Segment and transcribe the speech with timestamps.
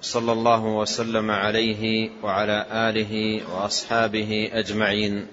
[0.00, 5.26] صلى الله وسلم عليه وعلى آله وأصحابه أجمعين.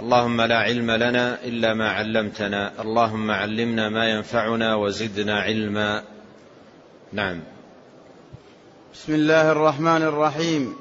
[0.00, 2.72] اللهم لا علم لنا إلا ما علمتنا.
[2.80, 6.02] اللهم علمنا ما ينفعنا وزدنا علما.
[7.12, 7.40] نعم.
[8.94, 10.76] بسم الله الرحمن الرحيم.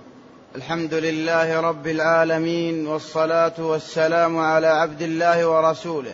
[0.55, 6.13] الحمد لله رب العالمين والصلاة والسلام على عبد الله ورسوله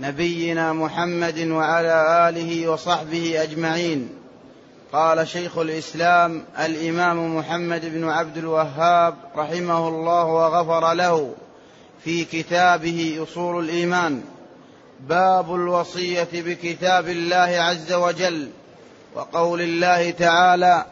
[0.00, 4.19] نبينا محمد وعلى آله وصحبه أجمعين.
[4.92, 11.34] قال شيخ الإسلام الإمام محمد بن عبد الوهاب رحمه الله وغفر له
[12.04, 14.22] في كتابه أصول الإيمان.
[15.08, 18.48] باب الوصية بكتاب الله عز وجل
[19.14, 20.84] وقول الله تعالى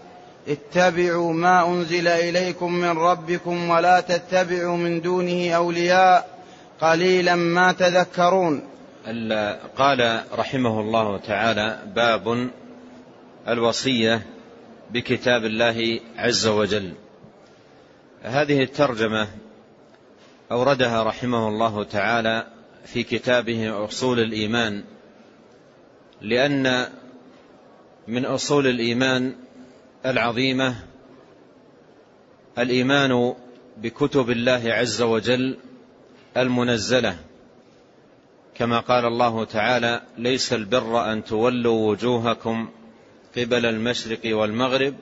[0.48, 6.28] اتبعوا ما أنزل إليكم من ربكم ولا تتبعوا من دونه أولياء
[6.80, 8.62] قليلا ما تذكرون.
[9.78, 12.48] قال رحمه الله تعالى باب
[13.48, 14.26] الوصية
[14.90, 16.92] بكتاب الله عز وجل.
[18.22, 19.28] هذه الترجمة
[20.52, 22.46] أوردها رحمه الله تعالى
[22.84, 24.84] في كتابه أصول الإيمان
[26.20, 26.88] لأن
[28.08, 29.34] من أصول الإيمان
[30.06, 30.74] العظيمة
[32.58, 33.34] الإيمان
[33.76, 35.58] بكتب الله عز وجل
[36.36, 37.18] المنزلة.
[38.54, 42.68] كما قال الله تعالى ليس البر أن تولوا وجوهكم
[43.38, 44.94] قبل المشرق والمغرب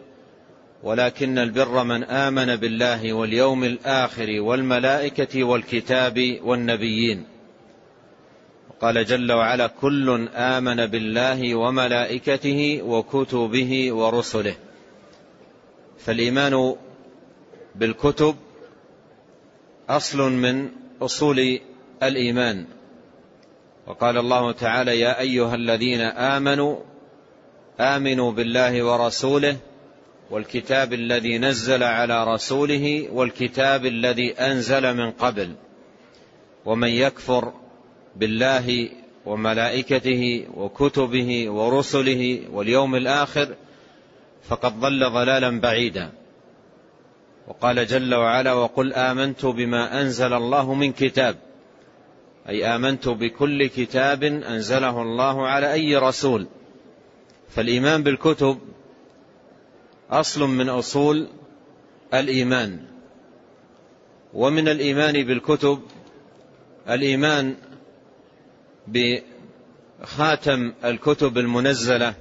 [0.83, 7.25] ولكن البر من آمن بالله واليوم الآخر والملائكة والكتاب والنبيين.
[8.81, 14.55] قال جل وعلا كل آمن بالله وملائكته وكتبه ورسله.
[15.99, 16.77] فالإيمان
[17.75, 18.37] بالكتب
[19.89, 20.69] أصل من
[21.03, 21.61] أصول
[22.03, 22.67] الإيمان.
[23.87, 26.77] وقال الله تعالى يا أيها الذين آمنوا
[27.81, 29.57] آمنوا بالله ورسوله
[30.31, 35.55] والكتاب الذي نزل على رسوله والكتاب الذي أنزل من قبل.
[36.65, 37.53] ومن يكفر
[38.17, 38.89] بالله
[39.27, 43.55] وملائكته وكتبه ورسله واليوم الآخر
[44.49, 46.11] فقد ضل ضلالا بعيدا.
[47.49, 51.37] وقال جل وعلا وقل آمنت بما أنزل الله من كتاب
[52.49, 56.47] أي آمنت بكل كتاب أنزله الله على أي رسول.
[57.49, 58.59] فالإيمان بالكتب
[60.11, 61.29] أصل من أصول
[62.15, 62.81] الإيمان.
[64.35, 65.83] ومن الإيمان بالكتب
[66.89, 67.57] الإيمان
[68.89, 72.15] بخاتم الكتب المنزلة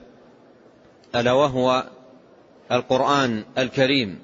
[1.16, 1.90] ألا وهو
[2.72, 4.19] القرآن الكريم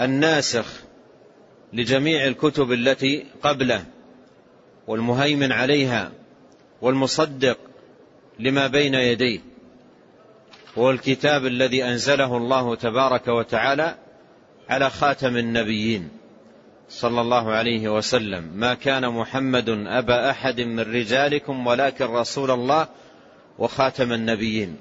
[0.00, 0.82] الناسخ
[1.72, 3.84] لجميع الكتب التي قبله
[4.86, 6.12] والمهيمن عليها
[6.82, 7.58] والمصدق
[8.38, 9.40] لما بين يديه.
[10.78, 13.94] هو الكتاب الذي أنزله الله تبارك وتعالى
[14.68, 16.08] على خاتم النبيين
[16.88, 18.50] صلى الله عليه وسلم.
[18.54, 22.88] ما كان محمد أبا أحد من رجالكم ولكن رسول الله
[23.58, 24.76] وخاتم النبيين.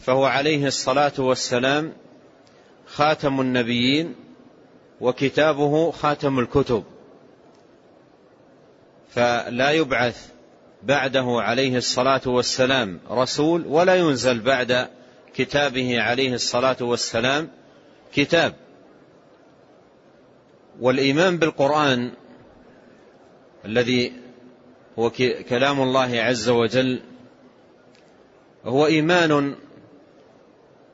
[0.00, 1.92] فهو عليه الصلاة والسلام
[2.86, 4.14] خاتم النبيين
[5.00, 6.84] وكتابه خاتم الكتب.
[9.08, 10.28] فلا يبعث
[10.82, 14.88] بعده عليه الصلاة والسلام رسول ولا ينزل بعد
[15.38, 17.48] كتابه عليه الصلاة والسلام
[18.14, 18.54] كتاب.
[20.80, 22.12] والإيمان بالقرآن
[23.64, 24.12] الذي
[24.98, 25.10] هو
[25.48, 27.00] كلام الله عز وجل
[28.64, 29.54] هو إيمان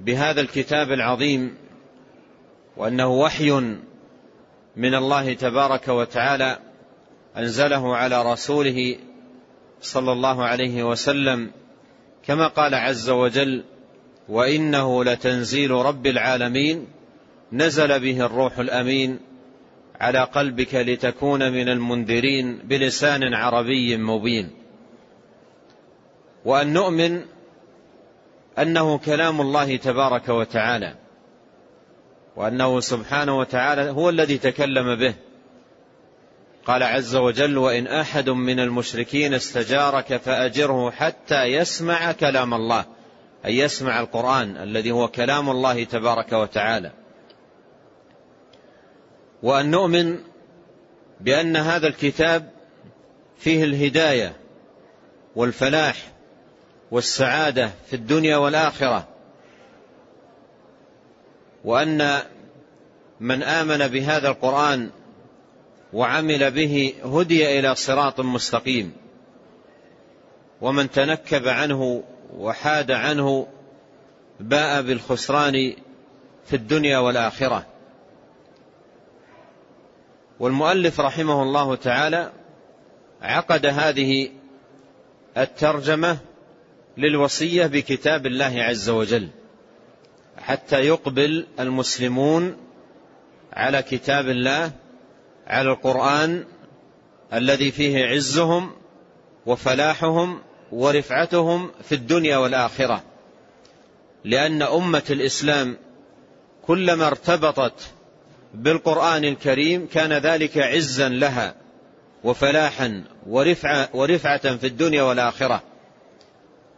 [0.01, 1.57] بهذا الكتاب العظيم
[2.77, 3.51] وأنه وحي
[4.77, 6.59] من الله تبارك وتعالى
[7.37, 8.99] أنزله على رسوله
[9.81, 11.51] صلى الله عليه وسلم
[12.27, 13.65] كما قال عز وجل
[14.29, 16.87] وإنه لتنزيل رب العالمين
[17.53, 19.21] نزل به الروح الأمين
[20.01, 24.51] على قلبك لتكون من المنذرين بلسان عربي مبين.
[26.45, 27.21] وأن نؤمن
[28.59, 30.95] أنه كلام الله تبارك وتعالى
[32.37, 35.15] وأنه سبحانه وتعالى هو الذي تكلم به.
[36.67, 42.85] قال عز وجل وإن أحد من المشركين استجارك فأجره حتى يسمع كلام الله
[43.47, 46.91] أن يسمع القرآن الذي هو كلام الله تبارك وتعالى.
[49.43, 50.19] وأن نؤمن
[51.21, 52.51] بأن هذا الكتاب
[53.39, 54.37] فيه الهداية
[55.37, 55.97] والفلاح
[56.91, 59.09] والسعادة في الدنيا والآخرة.
[61.65, 62.19] وأن
[63.21, 64.91] من آمن بهذا القرآن
[65.93, 68.93] وعمل به هدي إلى صراط مستقيم.
[70.61, 72.05] ومن تنكب عنه
[72.39, 73.47] وحاد عنه
[74.41, 75.75] باء بالخسران
[76.47, 77.67] في الدنيا والآخرة.
[80.41, 82.33] والمؤلف رحمه الله تعالى
[83.23, 84.31] عقد هذه
[85.37, 86.19] الترجمة
[86.97, 89.29] للوصية بكتاب الله عز وجل
[90.39, 92.57] حتى يقبل المسلمون
[93.53, 94.73] على كتاب الله
[95.47, 96.45] على القرآن
[97.33, 98.73] الذي فيه عزهم
[99.47, 100.41] وفلاحهم
[100.75, 103.03] ورفعتهم في الدنيا والآخرة.
[104.25, 105.77] لأن أمة الإسلام
[106.67, 107.93] كلما ارتبطت
[108.55, 111.55] بالقرآن الكريم كان ذلك عزا لها
[112.25, 115.63] وفلاحا ورفعة, ورفعة في الدنيا والآخرة.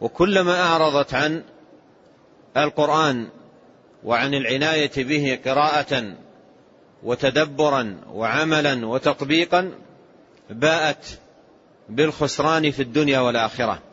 [0.01, 1.43] وكلما أعرضت عن
[2.57, 3.27] القرآن
[4.03, 6.13] وعن العناية به قراءة
[7.03, 9.71] وتدبرا وعملا وتطبيقا
[10.49, 11.19] باءت
[11.89, 13.86] بالخسران في الدنيا والآخرة.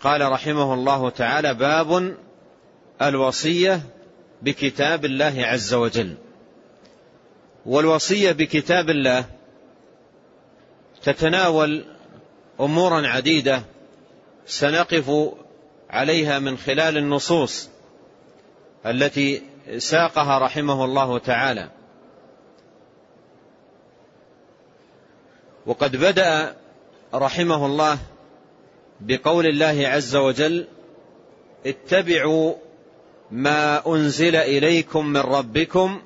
[0.00, 2.16] قال رحمه الله تعالى باب
[3.02, 3.80] الوصية
[4.42, 6.14] بكتاب الله عز وجل.
[7.66, 9.24] والوصية بكتاب الله
[11.02, 11.84] تتناول
[12.60, 13.62] أمورا عديدة
[14.46, 15.32] سنقف
[15.90, 17.68] عليها من خلال النصوص
[18.86, 19.42] التي
[19.78, 21.70] ساقها رحمه الله تعالى.
[25.66, 26.56] وقد بدأ
[27.14, 27.98] رحمه الله
[29.00, 30.66] بقول الله عز وجل
[31.66, 32.54] اتبعوا
[33.30, 36.00] ما أنزل إليكم من ربكم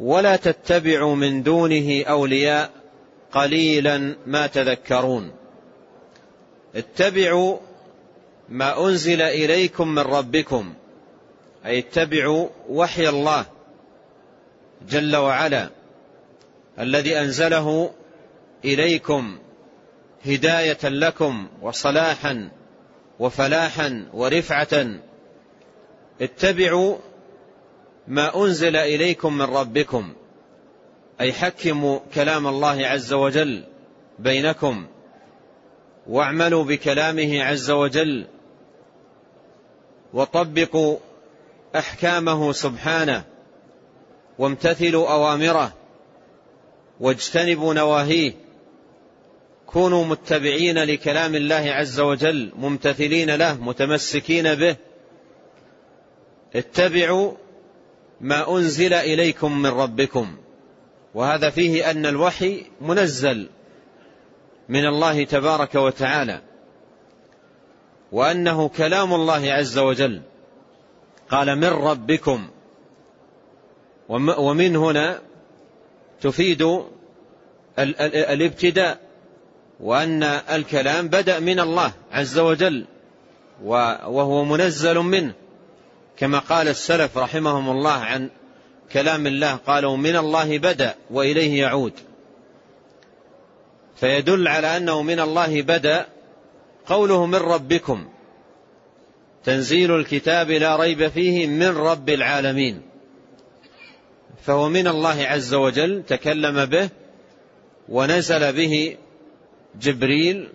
[0.00, 2.70] ولا تتبعوا من دونه أولياء
[3.32, 5.32] قليلا ما تذكرون.
[6.74, 7.58] اتبعوا
[8.48, 10.74] ما أنزل إليكم من ربكم
[11.66, 13.46] أي اتبعوا وحي الله
[14.88, 15.70] جل وعلا
[16.78, 17.90] الذي أنزله
[18.64, 19.38] إليكم.
[20.26, 22.50] هداية لكم وصلاحا
[23.18, 24.86] وفلاحا ورفعة.
[26.20, 26.96] اتبعوا
[28.08, 30.12] ما أنزل إليكم من ربكم
[31.20, 33.64] أي حكموا كلام الله عز وجل
[34.18, 34.86] بينكم
[36.06, 38.26] واعملوا بكلامه عز وجل
[40.14, 40.96] وطبقوا
[41.76, 43.24] أحكامه سبحانه
[44.38, 45.72] وامتثلوا أوامره
[47.00, 48.32] واجتنبوا نواهيه.
[49.72, 54.76] كونوا متبعين لكلام الله عز وجل ممتثلين له متمسكين به.
[56.54, 57.32] اتبعوا
[58.20, 60.36] ما أنزل إليكم من ربكم.
[61.14, 63.48] وهذا فيه أن الوحي منزل
[64.68, 66.42] من الله تبارك وتعالى.
[68.12, 70.22] وأنه كلام الله عز وجل.
[71.30, 72.50] قال من ربكم
[74.38, 75.20] ومن هنا
[76.20, 76.82] تفيد
[77.78, 79.11] الابتداء.
[79.82, 82.84] وأن الكلام بدأ من الله عز وجل
[83.62, 85.34] وهو منزل منه.
[86.16, 88.30] كما قال السلف رحمهم الله عن
[88.92, 91.92] كلام الله قالوا من الله بدأ وإليه يعود.
[93.96, 96.06] فيدل على أنه من الله بدأ
[96.86, 98.08] قوله من ربكم.
[99.44, 102.82] تنزيل الكتاب لا ريب فيه من رب العالمين.
[104.42, 106.88] فهو من الله عز وجل تكلم به
[107.88, 108.96] ونزل به
[109.80, 110.48] جبريل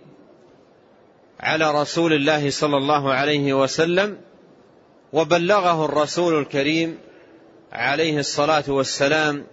[1.40, 4.18] على رسول الله صلى الله عليه وسلم
[5.14, 6.98] وبلغه الرسول الكريم
[7.72, 9.46] عليه الصلاة والسلام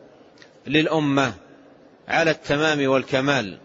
[0.66, 1.34] للأمة
[2.08, 3.58] على التمام والكمال.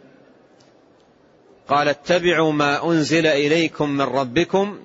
[1.68, 4.80] قال اتبعوا ما أنزل إليكم من ربكم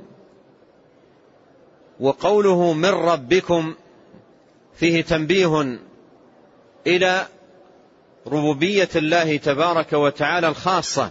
[2.01, 3.75] وقوله من ربكم
[4.77, 5.79] فيه تنبيه
[6.87, 7.27] إلى
[8.27, 11.11] ربوبية الله تبارك وتعالى الخاصة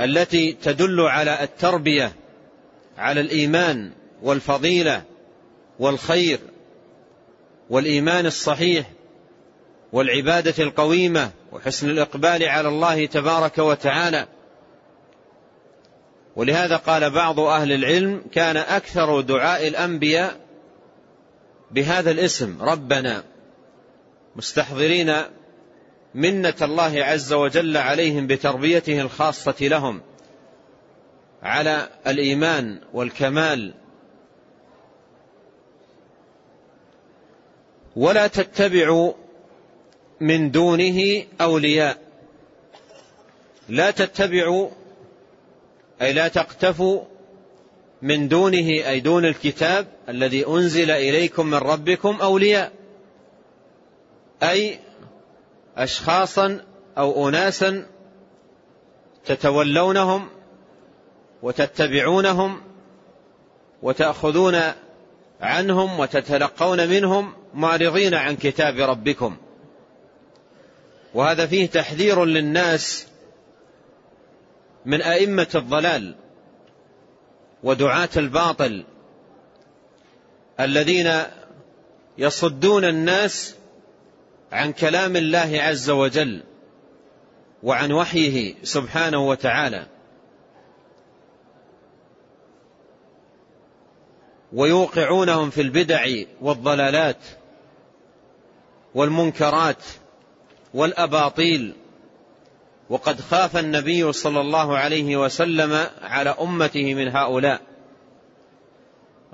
[0.00, 2.12] التي تدل على التربية
[2.98, 5.02] على الإيمان والفضيلة
[5.78, 6.38] والخير
[7.70, 8.86] والإيمان الصحيح
[9.92, 14.26] والعبادة القويمة وحسن الإقبال على الله تبارك وتعالى.
[16.36, 20.40] ولهذا قال بعض أهل العلم كان أكثر دعاء الأنبياء
[21.70, 23.24] بهذا الاسم ربنا
[24.36, 25.14] مستحضرين
[26.16, 30.00] منة الله عز وجل عليهم بتربيته الخاصة لهم
[31.42, 33.74] على الإيمان والكمال.
[37.96, 39.12] ولا تتبعوا
[40.20, 41.98] من دونه أولياء.
[43.68, 44.68] لا تتبعوا
[46.02, 47.02] أي لا تقتفوا
[48.02, 52.72] من دونه أي دون الكتاب الذي أنزل إليكم من ربكم أولياء.
[54.42, 54.78] أي
[55.76, 56.60] أشخاصا
[56.98, 57.86] أو أناسا
[59.24, 60.28] تتولونهم
[61.42, 62.62] وتتبعونهم
[63.82, 64.60] وتأخذون
[65.40, 69.36] عنهم وتتلقون منهم معرضين عن كتاب ربكم.
[71.14, 73.06] وهذا فيه تحذير للناس
[74.84, 76.14] من أئمة الضلال
[77.62, 78.84] ودعاة الباطل
[80.60, 81.22] الذين
[82.18, 83.54] يصدون الناس
[84.52, 86.42] عن كلام الله عز وجل
[87.62, 89.86] وعن وحيه سبحانه وتعالى.
[94.52, 96.06] ويوقعونهم في البدع
[96.40, 97.24] والضلالات
[98.94, 99.84] والمنكرات
[100.74, 101.74] والأباطيل.
[102.90, 107.60] وقد خاف النبي صلى الله عليه وسلم على أمته من هؤلاء.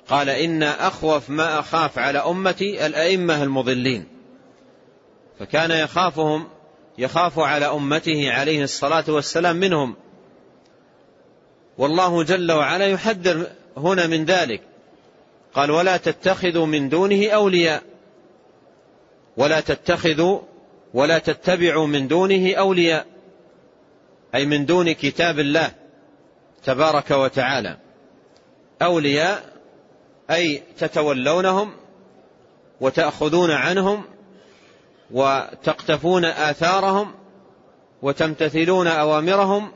[0.09, 4.12] قال إن أخوف ما أخاف على أمتي الأئمة المضلين.
[5.43, 6.49] فكان يخافهم
[6.99, 9.97] يخاف على أمته عليه الصلاة والسلام منهم.
[11.79, 13.47] والله جل وعلا يحذر
[13.77, 14.61] هنا من ذلك.
[15.55, 17.83] قال ولا تتخذوا من دونه أولياء
[19.37, 20.41] ولا تتخذوا
[20.95, 23.07] ولا تتبعوا من دونه أولياء
[24.35, 25.71] أي من دون كتاب الله
[26.65, 27.77] تبارك وتعالى.
[28.83, 29.53] أولياء
[30.31, 31.73] أي تتولونهم
[32.81, 34.12] وتأخذون عنهم
[35.11, 37.15] وتقتفون آثارهم
[38.03, 39.73] وتمتثلون أوامرهم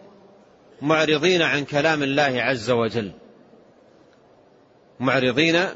[0.82, 3.12] معرضين عن كلام الله عز وجل.
[5.00, 5.66] معرضين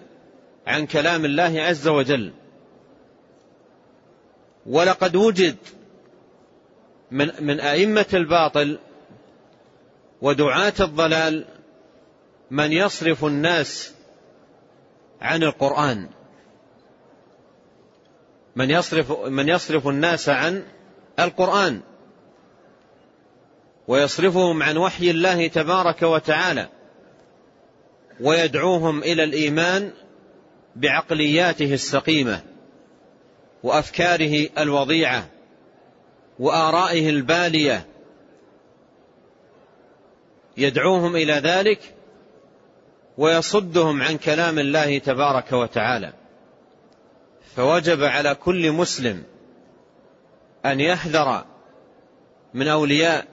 [0.67, 2.33] عن كلام الله عز وجل.
[4.67, 5.57] ولقد وجد
[7.11, 8.79] من من أئمة الباطل
[10.23, 11.45] ودعاة الضلال
[12.51, 13.95] من يصرف الناس
[15.21, 16.09] عن القرآن.
[18.57, 20.63] من يصرف من يصرف الناس عن
[21.19, 21.81] القرآن
[23.89, 26.69] ويصرفهم عن وحي الله تبارك وتعالى
[28.21, 29.93] ويدعوهم إلى الإيمان
[30.77, 32.43] بعقلياته السقيمة
[33.63, 35.29] وأفكاره الوضيعة
[36.39, 37.87] وآرائه البالية
[40.57, 41.95] يدعوهم إلى ذلك
[43.19, 46.20] ويصدهم عن كلام الله تبارك وتعالى.
[47.57, 49.23] فوجب على كل مسلم
[50.67, 51.45] أن يحذر
[52.55, 53.27] من أولياء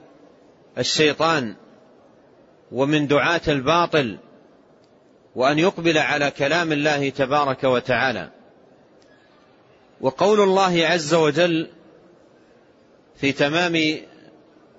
[0.78, 1.54] الشيطان
[2.72, 4.18] ومن دعاة الباطل
[5.34, 8.30] وأن يقبل على كلام الله تبارك وتعالى.
[10.00, 11.70] وقول الله عز وجل
[13.20, 13.98] في تمام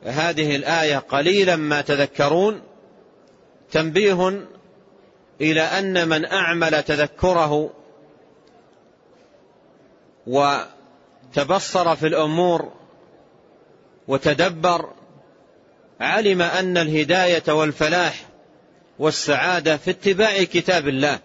[0.03, 2.61] هذه الآية قليلا ما تذكرون
[3.71, 4.47] تنبيه
[5.41, 7.73] إلى أن من أعمل تذكره
[10.29, 12.71] وتبصر في الأمور
[14.07, 14.93] وتدبر
[15.99, 18.25] علم أن الهداية والفلاح
[18.99, 21.19] والسعادة في اتباع كتاب الله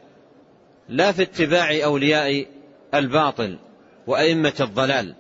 [0.89, 2.47] لا في اتباع أولياء
[2.95, 3.59] الباطل
[4.07, 5.15] وأئمة الضلال.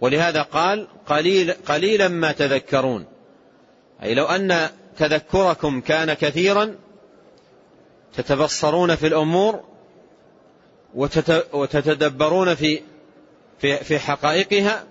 [0.00, 3.06] ولهذا قال قليل قليلا ما تذكرون.
[4.02, 6.74] أي لو أن تذكركم كان كثيرا
[8.14, 9.64] تتبصرون في الأمور
[11.52, 12.80] وتتدبرون في
[13.58, 14.84] في في حقائقها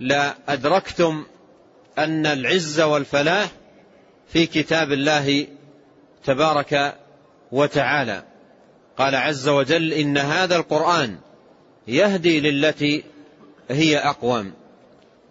[0.00, 1.26] لا أدركتم
[1.98, 3.50] أن العز والفلاح
[4.28, 5.46] في كتاب الله
[6.24, 6.96] تبارك
[7.52, 8.24] وتعالى.
[8.98, 11.18] قال عز وجل إن هذا القرآن
[11.88, 13.04] يهدي للتي
[13.70, 14.52] هي أقوم.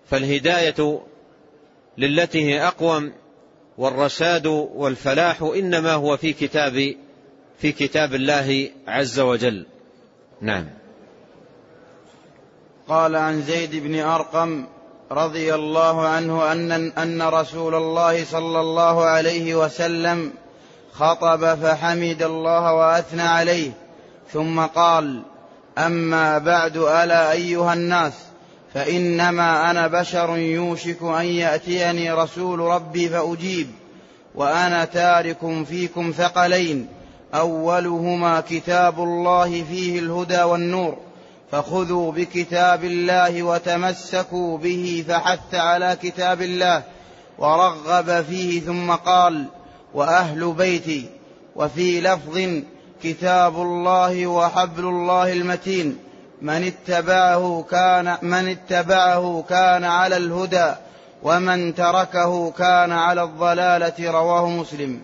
[0.09, 1.01] فالهداية
[1.97, 3.13] للتي هي أقوم
[3.77, 6.95] والرشاد والفلاح إنما هو في كتاب
[7.57, 9.65] في كتاب الله عز وجل.
[10.41, 10.65] نعم.
[12.87, 14.65] قال عن زيد بن أرقم
[15.11, 20.33] رضي الله عنه أن أن رسول الله صلى الله عليه وسلم
[20.93, 23.71] خطب فحمد الله وأثنى عليه
[24.33, 25.21] ثم قال
[25.77, 28.13] أما بعد ألا أيها الناس
[28.73, 33.67] فإنما أنا بشر يوشك أن يأتيني رسول ربي فأجيب
[34.35, 36.87] وأنا تارك فيكم ثقلين.
[37.33, 40.97] أولهما كتاب الله فيه الهدى والنور
[41.51, 46.83] فخذوا بكتاب الله وتمسكوا به فحث على كتاب الله
[47.37, 49.45] ورغب فيه ثم قال
[49.93, 51.09] وأهل بيتي
[51.55, 52.61] وفي لفظ
[53.03, 55.97] كتاب الله وحبل الله المتين
[56.41, 60.71] من اتبعه كان من اتبعه كان على الهدى
[61.23, 65.01] ومن تركه كان على الضلالة رواه مسلم.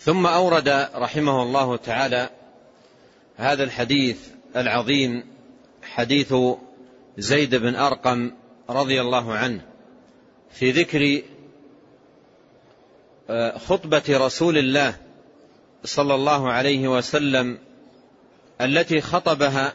[0.00, 2.30] ثم أورد رحمه الله تعالى
[3.36, 4.18] هذا الحديث
[4.56, 5.24] العظيم
[5.82, 6.34] حديث
[7.18, 8.32] زيد بن أرقم
[8.70, 9.60] رضي الله عنه
[10.52, 11.22] في ذكر
[13.30, 14.94] آه، خطبة رسول الله
[15.84, 17.58] صلى الله عليه وسلم
[18.60, 19.72] التي خطبها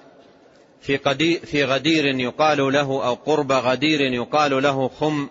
[0.81, 0.97] في,
[1.37, 5.29] في غدير يقال له أو قرب غدير يقال له خم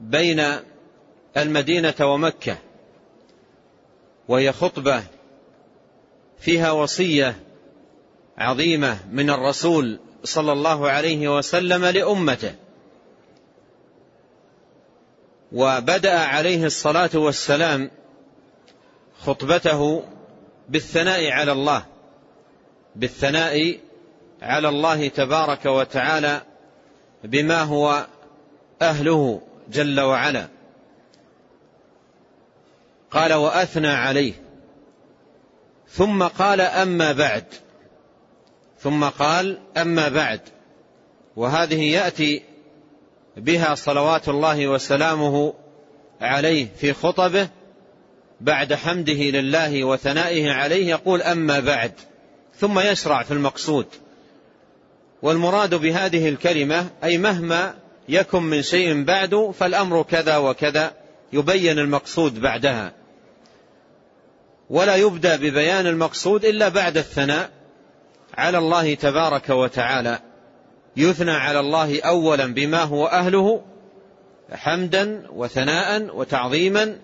[0.00, 0.42] بين
[1.36, 2.56] المدينة ومكة.
[4.28, 5.02] وهي خطبة
[6.38, 7.36] فيها وصية
[8.38, 12.54] عظيمة من الرسول صلى الله عليه وسلم لأمته.
[15.52, 17.90] وبدأ عليه الصلاة والسلام
[19.20, 20.04] خطبته
[20.68, 21.84] بالثناء على الله
[22.96, 23.78] بالثناء
[24.42, 26.42] على الله تبارك وتعالى
[27.24, 28.06] بما هو
[28.82, 30.48] أهله جل وعلا.
[33.12, 34.32] قال وأثنى عليه.
[35.88, 37.44] ثم قال أما بعد.
[38.78, 40.40] ثم قال أما بعد.
[41.36, 42.42] وهذه يأتي
[43.36, 45.54] بها صلوات الله وسلامه
[46.20, 47.48] عليه في خطبه
[48.40, 51.92] بعد حمده لله وثنائه عليه يقول أما بعد.
[52.56, 53.86] ثم يشرع في المقصود.
[55.22, 57.74] والمراد بهذه الكلمة أي مهما
[58.08, 60.92] يكن من شيء بعد فالأمر كذا وكذا
[61.32, 63.01] يبين المقصود بعدها.
[64.72, 67.50] ولا يبدأ ببيان المقصود إلا بعد الثناء.
[68.34, 70.18] على الله تبارك وتعالى
[70.96, 73.62] يثنى على الله أولا بما هو أهله
[74.52, 76.96] حمدا وثناء وتعظيما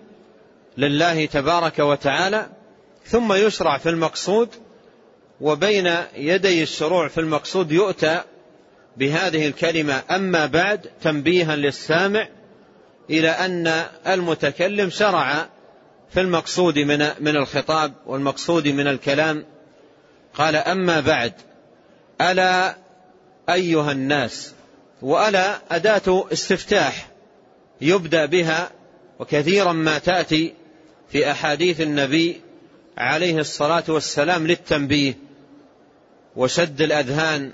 [0.77, 2.49] لله تبارك وتعالى
[3.05, 4.49] ثم يشرع في المقصود
[5.41, 8.21] وبين يدي الشروع في المقصود يؤتى
[8.97, 10.03] بهذه الكلمة.
[10.11, 12.27] أما بعد تنبيها للسامع
[13.09, 15.49] إلى أن المتكلم شرع
[16.13, 19.45] في المقصود من من الخطاب والمقصود من الكلام؟
[20.33, 21.33] قال أما بعد
[22.21, 22.77] ألا
[23.49, 24.53] أيها الناس
[25.01, 27.07] وألا أداة استفتاح
[27.81, 28.71] يبدأ بها
[29.19, 30.53] وكثيرا ما تأتي
[31.11, 32.41] في أحاديث النبي
[32.97, 35.17] عليه الصلاة والسلام للتنبيه
[36.35, 37.51] وشد الأذهان.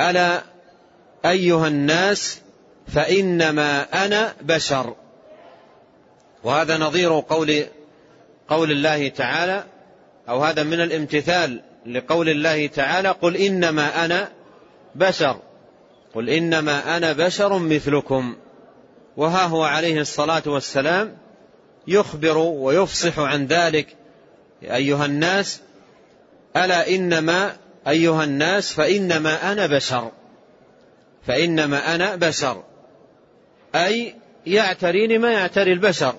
[0.00, 0.42] ألا
[1.24, 2.40] أيها الناس
[2.88, 4.94] فإنما أنا بشر.
[6.44, 7.64] وهذا نظير قول
[8.48, 9.64] قول الله تعالى
[10.28, 14.28] أو هذا من الامتثال لقول الله تعالى قل إنما أنا
[14.94, 15.40] بشر
[16.14, 18.36] قل إنما أنا بشر مثلكم
[19.16, 21.16] وها هو عليه الصلاة والسلام
[21.86, 23.96] يخبر ويفصح عن ذلك
[24.62, 25.60] أيها الناس
[26.56, 27.56] ألا إنما
[27.88, 30.10] أيها الناس فإنما أنا بشر
[31.26, 32.62] فإنما أنا بشر
[33.74, 34.14] أي
[34.46, 36.14] يعتريني ما يعتري البشر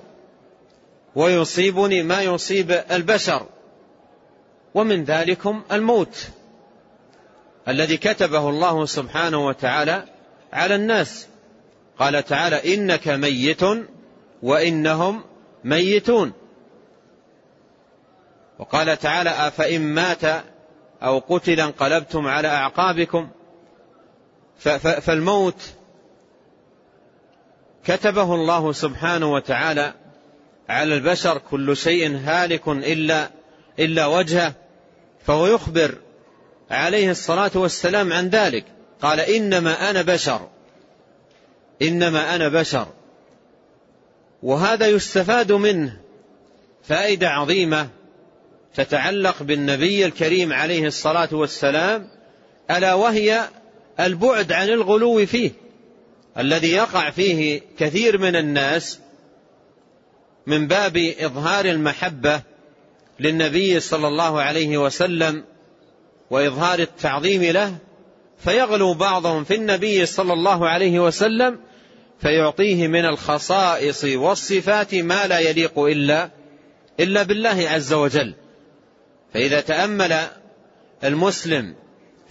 [1.15, 3.45] ويصيبني ما يصيب البشر.
[4.73, 6.27] ومن ذلكم الموت
[7.67, 10.05] الذي كتبه الله سبحانه وتعالى
[10.53, 11.27] على الناس.
[11.99, 13.61] قال تعالى إنك ميت
[14.43, 15.23] وإنهم
[15.63, 16.33] ميتون.
[18.59, 20.43] وقال تعالى أفإن مات
[21.03, 23.29] أو قتل انقلبتم على أعقابكم.
[25.01, 25.73] فالموت
[27.83, 29.93] كتبه الله سبحانه وتعالى
[30.71, 33.29] على البشر كل شيء هالك إلا
[33.79, 34.53] إلا وجهه
[35.25, 35.95] فهو يخبر
[36.71, 38.65] عليه الصلاة والسلام عن ذلك.
[39.01, 40.47] قال إنما أنا بشر
[41.81, 42.87] إنما أنا بشر
[44.43, 45.97] وهذا يستفاد منه
[46.83, 47.89] فائدة عظيمة
[48.75, 52.07] تتعلق بالنبي الكريم عليه الصلاة والسلام
[52.71, 53.49] ألا وهي
[53.99, 55.51] البعد عن الغلو فيه
[56.37, 58.99] الذي يقع فيه كثير من الناس
[60.47, 62.41] من باب إظهار المحبة
[63.19, 65.43] للنبي صلى الله عليه وسلم
[66.29, 67.77] وإظهار التعظيم له
[68.43, 71.59] فيغلو بعضهم في النبي صلى الله عليه وسلم
[72.21, 76.29] فيعطيه من الخصائص والصفات ما لا يليق إلا
[76.99, 78.33] إلا بالله عز وجل.
[79.33, 80.19] فإذا تأمل
[81.03, 81.75] المسلم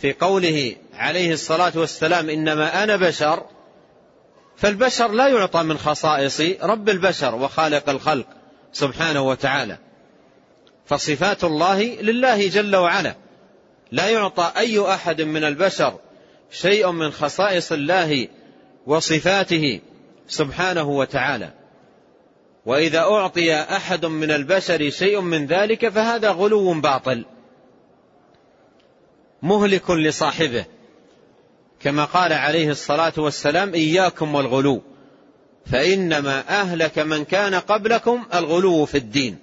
[0.00, 3.46] في قوله عليه الصلاة والسلام إنما أنا بشر
[4.60, 8.26] فالبشر لا يعطى من خصائص رب البشر وخالق الخلق
[8.72, 9.78] سبحانه وتعالى.
[10.86, 13.14] فصفات الله لله جل وعلا.
[13.92, 15.98] لا يعطى أي أحد من البشر
[16.50, 18.28] شيء من خصائص الله
[18.86, 19.80] وصفاته
[20.28, 21.50] سبحانه وتعالى.
[22.66, 27.24] وإذا أعطي أحد من البشر شيء من ذلك فهذا غلو باطل.
[29.42, 30.64] مهلك لصاحبه.
[31.82, 34.82] كما قال عليه الصلاة والسلام إياكم والغلو.
[35.66, 39.38] فإنما أهلك من كان قبلكم الغلو في الدين.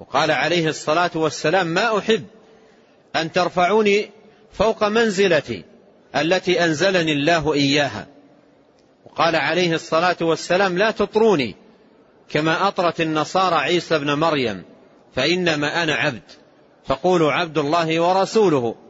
[0.00, 2.24] وقال عليه الصلاة والسلام ما أحب
[3.16, 4.10] أن ترفعوني
[4.52, 5.64] فوق منزلتي
[6.16, 8.06] التي أنزلني الله إياها.
[9.04, 11.56] وقال عليه الصلاة والسلام لا تطروني
[12.28, 14.62] كما أطرت النصارى عيسى بن مريم
[15.14, 16.22] فإنما أنا عبد.
[16.86, 18.83] فقولوا عبد الله ورسوله.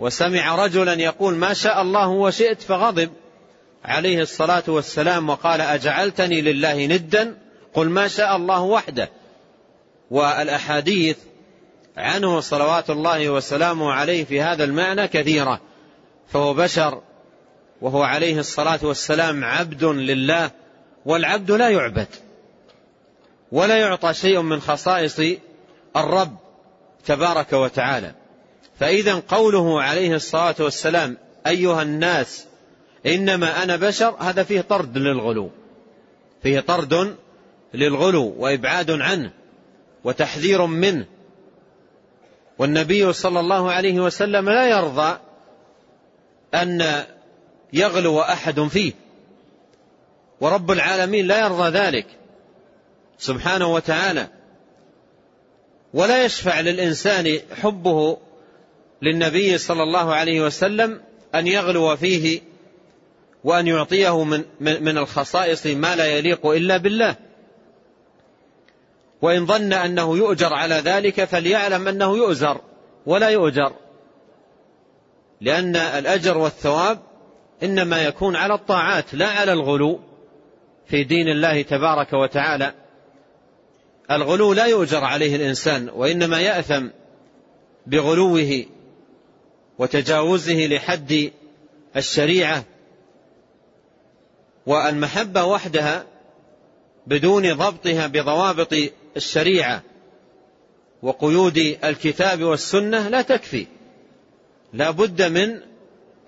[0.00, 3.10] وسمع رجلا يقول ما شاء الله وشئت فغضب.
[3.84, 7.38] عليه الصلاة والسلام وقال أجعلتني لله ندا؟
[7.74, 9.10] قل ما شاء الله وحده.
[10.10, 11.16] والأحاديث
[11.96, 15.60] عنه صلوات الله وسلامه عليه في هذا المعنى كثيرة.
[16.28, 17.02] فهو بشر
[17.80, 20.50] وهو عليه الصلاة والسلام عبد لله
[21.06, 22.08] والعبد لا يعبد
[23.52, 25.20] ولا يعطى شيء من خصائص
[25.96, 26.36] الرب
[27.06, 28.19] تبارك وتعالى.
[28.80, 31.16] فإذا قوله عليه الصلاة والسلام
[31.46, 32.46] أيها الناس
[33.06, 35.50] إنما أنا بشر هذا فيه طرد للغلو.
[36.42, 37.16] فيه طرد
[37.74, 39.30] للغلو وإبعاد عنه
[40.04, 41.04] وتحذير منه.
[42.58, 45.18] والنبي صلى الله عليه وسلم لا يرضى
[46.54, 47.04] أن
[47.72, 48.92] يغلو أحد فيه.
[50.40, 52.06] ورب العالمين لا يرضى ذلك
[53.18, 54.28] سبحانه وتعالى.
[55.94, 58.18] ولا يشفع للإنسان حبه
[59.02, 61.00] للنبي صلى الله عليه وسلم
[61.34, 62.40] أن يغلو فيه
[63.44, 67.16] وأن يعطيه من, من الخصائص ما لا يليق إلا بالله.
[69.22, 72.60] وإن ظن أنه يؤجر على ذلك فليعلم أنه يؤزر
[73.06, 73.72] ولا يؤجر.
[75.40, 76.98] لأن الأجر والثواب
[77.62, 80.00] إنما يكون على الطاعات لا على الغلو
[80.86, 82.74] في دين الله تبارك وتعالى.
[84.10, 86.86] الغلو لا يؤجر عليه الإنسان وإنما يأثم
[87.86, 88.64] بغلوه
[89.80, 91.30] وتجاوزه لحد
[91.96, 92.64] الشريعة
[94.66, 96.06] والمحبة وحدها
[97.06, 98.74] بدون ضبطها بضوابط
[99.16, 99.82] الشريعة
[101.02, 103.66] وقيود الكتاب والسنة لا تكفي.
[104.72, 105.60] لا بد من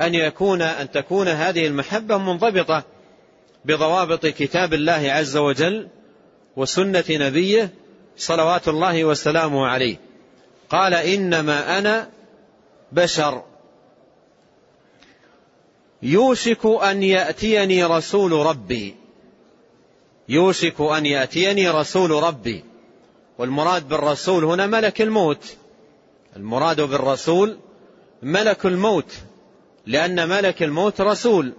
[0.00, 2.84] أن يكون أن تكون هذه المحبة منضبطة
[3.64, 5.88] بضوابط كتاب الله عز وجل
[6.56, 7.70] وسنة نبيه
[8.16, 9.96] صلوات الله وسلامه عليه.
[10.70, 12.08] قال إنما أنا
[12.92, 13.42] بشر.
[16.02, 18.96] يوشك أن يأتيني رسول ربي.
[20.28, 22.64] يوشك أن يأتيني رسول ربي.
[23.38, 25.56] والمراد بالرسول هنا ملك الموت.
[26.36, 27.58] المراد بالرسول
[28.22, 29.12] ملك الموت
[29.86, 31.52] لأن ملك الموت رسول.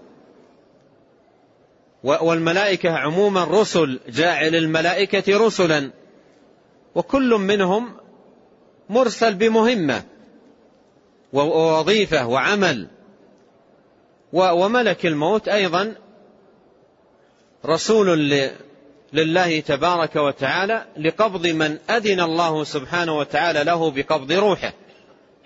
[2.03, 5.91] والملائكة عموما رسل جاعل الملائكة رسلا.
[6.95, 7.97] وكل منهم
[8.89, 10.12] مرسل بمهمة.
[11.33, 12.87] ووظيفة وعمل.
[14.33, 15.95] وملك الموت أيضا
[17.65, 18.39] رسول
[19.13, 24.73] لله تبارك وتعالى لقبض من أذن الله سبحانه وتعالى له بقبض روحه.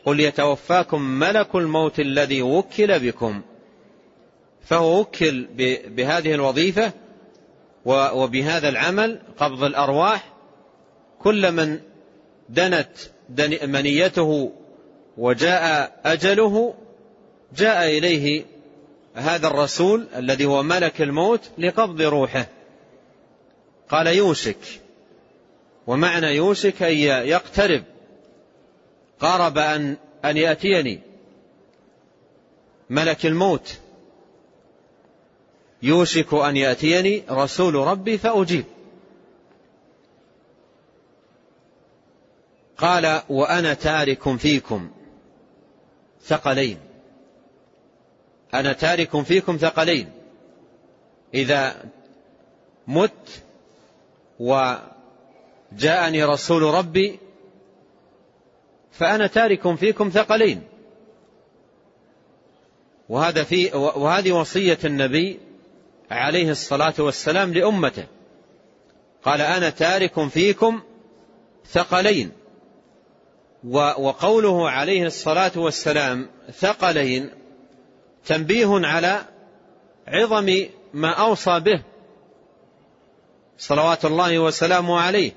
[0.05, 3.41] قل يتوفاكم ملك الموت الذي وكل بكم.
[4.61, 5.47] فهو وكل
[5.87, 6.91] بهذه الوظيفة
[7.85, 10.33] وبهذا العمل قبض الأرواح.
[11.19, 11.79] كل من
[12.49, 12.97] دنت
[13.63, 14.51] منيته
[15.17, 16.73] وجاء أجله
[17.57, 18.45] جاء إليه
[19.15, 22.47] هذا الرسول الذي هو ملك الموت لقبض روحه.
[23.89, 24.57] قال يوشك.
[25.87, 27.83] ومعنى يوشك أن يقترب.
[29.19, 30.99] قارب أن أن يأتيني
[32.89, 33.77] ملك الموت.
[35.81, 38.65] يوشك أن يأتيني رسول ربي فأجيب.
[42.77, 44.89] قال وأنا تارك فيكم.
[46.21, 46.77] ثقلين.
[48.53, 50.11] أنا تارك فيكم ثقلين.
[51.33, 51.83] إذا
[52.87, 53.43] مت
[54.39, 57.19] وجاءني رسول ربي
[58.91, 60.63] فأنا تارك فيكم ثقلين.
[63.09, 65.39] وهذا في وهذه وصية النبي
[66.11, 68.05] عليه الصلاة والسلام لأمته.
[69.23, 70.81] قال أنا تارك فيكم
[71.65, 72.31] ثقلين.
[73.63, 77.29] وقوله عليه الصلاة والسلام ثقلين
[78.25, 79.25] تنبيه على
[80.07, 81.81] عظم ما أوصى به.
[83.57, 85.31] صلوات الله وسلامه عليه.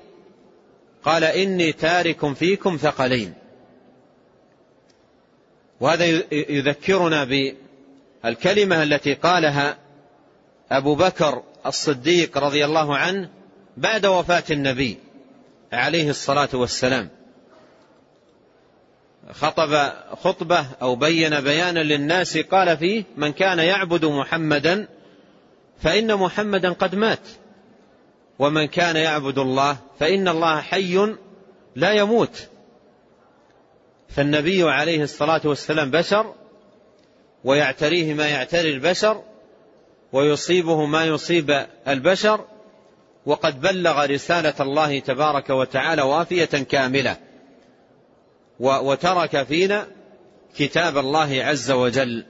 [1.03, 3.33] قال إني تارك فيكم ثقلين.
[5.79, 9.77] وهذا يذكرنا بالكلمة التي قالها
[10.71, 13.29] أبو بكر الصديق رضي الله عنه
[13.77, 14.97] بعد وفاة النبي
[15.73, 17.09] عليه الصلاة والسلام.
[19.33, 19.91] خطب
[20.23, 24.87] خطبة أو بين بيانا للناس قال فيه من كان يعبد محمدا
[25.81, 27.27] فإن محمدا قد مات.
[28.39, 31.15] ومن كان يعبد الله فإن الله حي
[31.75, 32.47] لا يموت.
[34.09, 36.33] فالنبي عليه الصلاة والسلام بشر
[37.43, 39.21] ويعتريه ما يعتري البشر
[40.13, 42.45] ويصيبه ما يصيب البشر
[43.25, 47.17] وقد بلغ رسالة الله تبارك وتعالى وافية كاملة.
[48.61, 49.87] وترك فينا
[50.55, 52.25] كتاب الله عز وجل.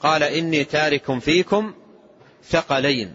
[0.00, 1.74] قال إني تارك فيكم
[2.44, 3.14] ثقلين.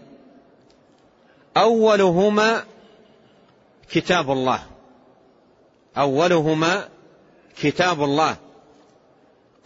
[1.56, 2.64] أولهما
[3.90, 4.62] كتاب الله.
[5.96, 6.88] أولهما
[7.60, 8.36] كتاب الله.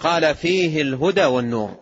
[0.00, 1.76] قال فيه الهدى والنور.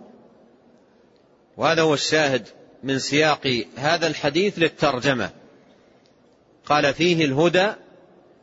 [1.57, 2.49] وهذا هو الشاهد
[2.83, 5.31] من سياق هذا الحديث للترجمة.
[6.67, 7.73] قال فيه الهدى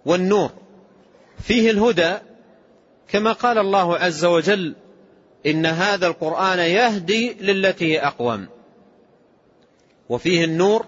[0.06, 0.67] والنور.
[1.40, 2.14] فيه الهدى
[3.08, 4.76] كما قال الله عز وجل
[5.46, 8.48] إن هذا القرآن يهدي للتي أقوم.
[10.10, 10.86] وفيه النور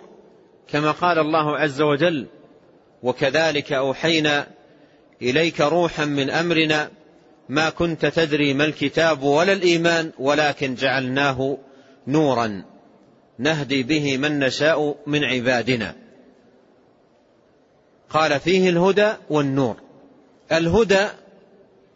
[0.67, 2.27] كما قال الله عز وجل
[3.03, 4.47] وكذلك أوحينا
[5.21, 6.91] إليك روحا من أمرنا
[7.49, 11.57] ما كنت تدري ما الكتاب ولا الإيمان ولكن جعلناه
[12.07, 12.63] نورا
[13.39, 15.95] نهدي به من نشاء من عبادنا.
[18.09, 19.88] قال فيه الهدى والنور.
[20.51, 21.07] الهدى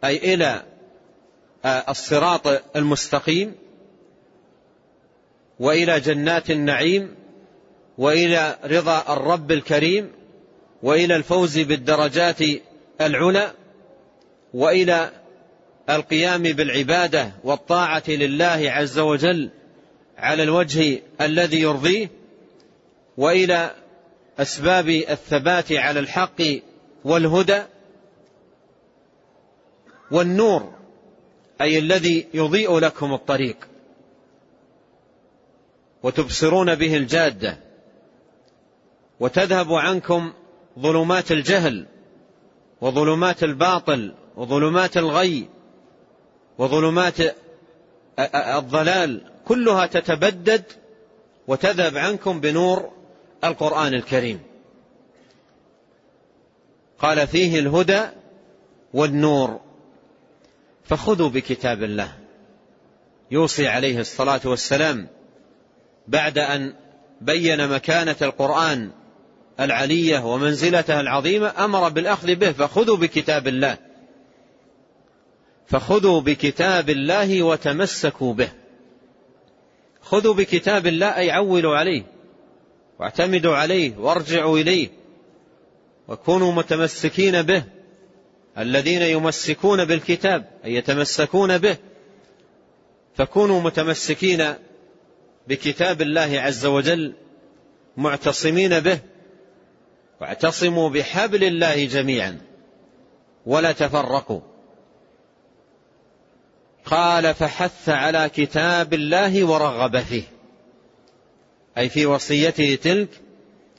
[0.04, 0.62] أي إلى
[1.64, 3.54] الصراط المستقيم
[5.60, 7.14] وإلى جنات النعيم
[7.98, 10.12] وإلى رضا الرب الكريم
[10.82, 12.38] وإلى الفوز بالدرجات
[13.00, 13.52] العلى
[14.54, 15.10] وإلى
[15.90, 19.50] القيام بالعبادة والطاعة لله عز وجل
[20.18, 22.10] على الوجه الذي يرضيه
[23.16, 23.70] وإلى
[24.38, 26.42] أسباب الثبات على الحق
[27.04, 27.62] والهدى.
[30.10, 30.72] والنور
[31.60, 33.56] أي الذي يضيء لكم الطريق.
[36.02, 37.58] وتبصرون به الجادة.
[39.20, 40.32] وتذهب عنكم
[40.78, 41.86] ظلمات الجهل
[42.80, 45.48] وظلمات الباطل وظلمات الغي
[46.58, 47.16] وظلمات
[48.34, 49.30] الضلال.
[49.44, 50.64] كلها تتبدد
[51.48, 52.90] وتذهب عنكم بنور
[53.44, 54.40] القرآن الكريم.
[56.98, 58.02] قال فيه الهدى
[58.94, 59.60] والنور.
[60.84, 62.12] فخذوا بكتاب الله.
[63.30, 65.08] يوصي عليه الصلاة والسلام
[66.08, 66.74] بعد أن
[67.20, 68.90] بين مكانة القرآن
[69.60, 73.78] العلية ومنزلته العظيمة أمر بالأخذ به فخذوا بكتاب الله.
[75.66, 78.48] فخذوا بكتاب الله وتمسكوا به.
[80.00, 82.02] خذوا بكتاب الله أي عولوا عليه
[82.98, 84.88] واعتمدوا عليه وارجعوا إليه
[86.08, 87.64] وكونوا متمسكين به.
[88.58, 91.76] الذين يمسكون بالكتاب أي يتمسكون به.
[93.14, 94.54] فكونوا متمسكين
[95.48, 97.14] بكتاب الله عز وجل
[97.96, 98.98] معتصمين به
[100.20, 102.40] واعتصموا بحبل الله جميعا.
[103.46, 104.40] ولا تفرقوا.
[106.84, 110.22] قال فحث على كتاب الله ورغب فيه.
[111.78, 113.08] أي في وصيته تلك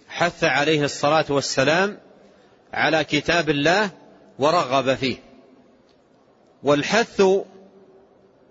[0.07, 1.97] حث عليه الصلاة والسلام
[2.73, 3.89] على كتاب الله
[4.39, 5.17] ورغب فيه.
[6.63, 7.23] والحث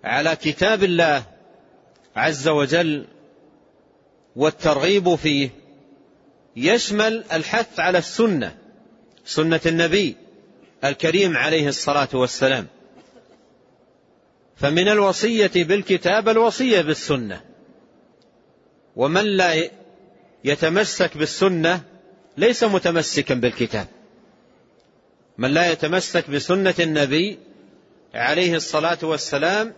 [0.03, 1.23] على كتاب الله
[2.15, 3.05] عز وجل
[4.35, 5.49] والترغيب فيه
[6.55, 8.57] يشمل الحث على السنة
[9.25, 10.15] سنة النبي
[10.83, 12.67] الكريم عليه الصلاة والسلام.
[14.55, 17.41] فمن الوصية بالكتاب الوصية بالسنة.
[18.95, 19.69] ومن لا
[20.43, 21.81] يتمسك بالسنة
[22.37, 23.87] ليس متمسكا بالكتاب.
[25.37, 27.39] من لا يتمسك بسنة النبي
[28.13, 29.73] عليه الصلاة والسلام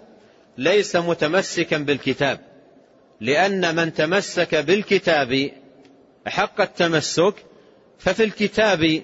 [0.58, 2.40] ليس متمسكا بالكتاب
[3.22, 5.52] لأن من تمسك بالكتاب
[6.28, 7.34] حق التمسك
[8.00, 9.04] ففي الكتاب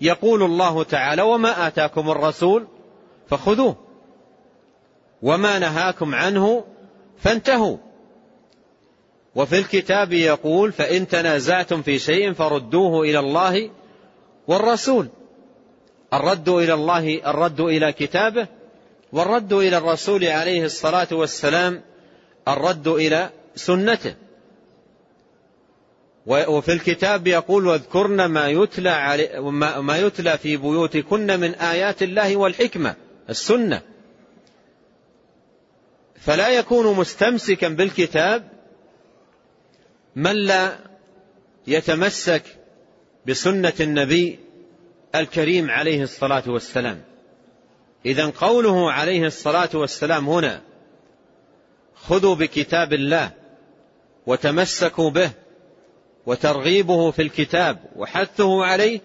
[0.00, 2.66] يقول الله تعالى وما آتاكم الرسول
[3.30, 3.76] فخذوه
[5.22, 6.64] وما نهاكم عنه
[7.18, 7.76] فانتهوا
[9.34, 13.70] وفي الكتاب يقول فإن تنازعتم في شيء فردوه إلى الله
[14.48, 15.08] والرسول
[16.14, 18.46] الرد إلى الله الرد إلى كتابه
[19.12, 21.82] والرد إلى الرسول عليه الصلاة والسلام
[22.48, 24.14] الرد إلى سنته.
[26.26, 29.18] وفي الكتاب يقول واذكرن ما يتلى,
[29.80, 32.94] ما يتلى في بيوتكن من آيات الله والحكمة
[33.30, 33.82] السنة.
[36.20, 38.48] فلا يكون مستمسكا بالكتاب
[40.16, 40.78] من لا
[41.66, 42.42] يتمسك
[43.26, 44.38] بسنة النبي
[45.14, 47.02] الكريم عليه الصلاة والسلام.
[48.06, 50.60] إذا قوله عليه الصلاة والسلام هنا
[51.94, 53.30] خذوا بكتاب الله
[54.26, 55.30] وتمسكوا به
[56.26, 59.00] وترغيبه في الكتاب وحثه عليه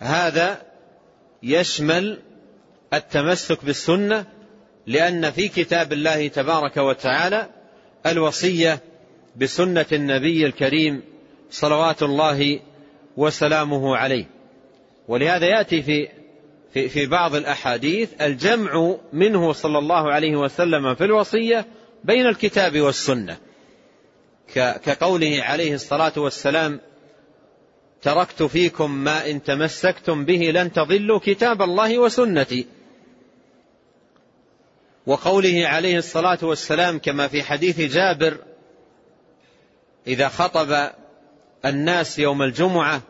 [0.00, 0.62] هذا
[1.42, 2.18] يشمل
[2.94, 4.26] التمسك بالسنة
[4.86, 7.48] لأن في كتاب الله تبارك وتعالى
[8.06, 8.80] الوصية
[9.36, 11.02] بسنة النبي الكريم
[11.50, 12.60] صلوات الله
[13.16, 14.37] وسلامه عليه.
[15.08, 16.08] ولهذا يأتي في
[16.72, 21.66] في في بعض الأحاديث الجمع منه صلى الله عليه وسلم في الوصية
[22.04, 23.36] بين الكتاب والسنة.
[24.54, 26.80] كقوله عليه الصلاة والسلام
[28.02, 32.66] تركت فيكم ما إن تمسكتم به لن تضلوا كتاب الله وسنتي.
[35.06, 38.38] وقوله عليه الصلاة والسلام كما في حديث جابر
[40.06, 40.90] إذا خطب
[41.64, 43.02] الناس يوم الجمعة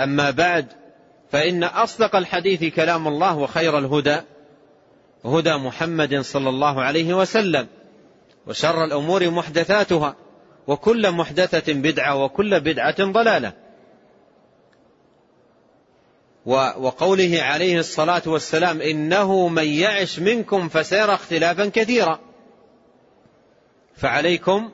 [0.00, 0.85] أما بعد
[1.30, 4.20] فإن أصدق الحديث كلام الله وخير الهدى
[5.24, 7.66] هدى محمد صلى الله عليه وسلم
[8.46, 10.16] وشر الأمور محدثاتها
[10.66, 13.52] وكل محدثة بدعة وكل بدعة ضلالة.
[16.46, 22.20] وقوله عليه الصلاة والسلام إنه من يعش منكم فسيرى اختلافا كثيرا.
[23.96, 24.70] فعليكم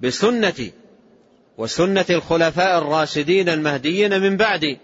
[0.00, 0.72] بسنتي
[1.58, 4.78] وسنة الخلفاء الراشدين المهديين من بعدي.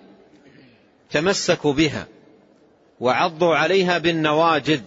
[1.13, 2.07] تمسكوا بها
[3.01, 4.81] وعضوا عليها بالنواجذ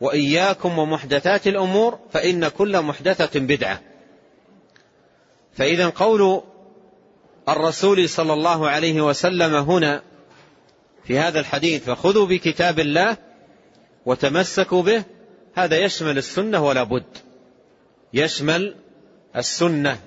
[0.00, 3.80] وإياكم ومحدثات الأمور فإن كل محدثة بدعة.
[5.52, 6.42] فإذا قول
[7.48, 10.02] الرسول صلى الله عليه وسلم هنا
[11.04, 13.16] في هذا الحديث فخذوا بكتاب الله
[14.06, 15.04] وتمسكوا به
[15.54, 17.18] هذا يشمل السنة ولا بد.
[18.14, 18.74] يشمل
[19.36, 19.98] السنة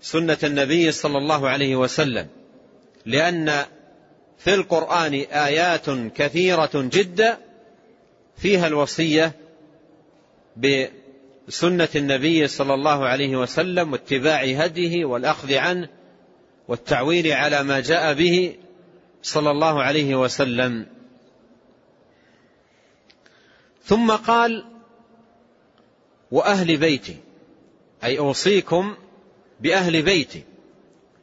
[0.00, 2.26] سنة النبي صلى الله عليه وسلم
[3.06, 3.64] لأن
[4.38, 7.38] في القرآن آيات كثيرة جدا
[8.36, 9.32] فيها الوصية
[10.56, 15.88] بسنة النبي صلى الله عليه وسلم واتباع هديه والأخذ عنه
[16.68, 18.56] والتعويل على ما جاء به
[19.22, 20.86] صلى الله عليه وسلم.
[23.84, 24.64] ثم قال
[26.30, 27.16] وأهل بيتي
[28.04, 28.96] أي أوصيكم
[29.60, 30.42] بأهل بيتي.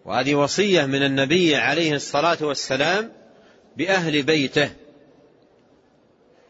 [0.06, 3.12] وهذه وصية من النبي عليه الصلاة والسلام
[3.78, 4.72] بأهل بيته.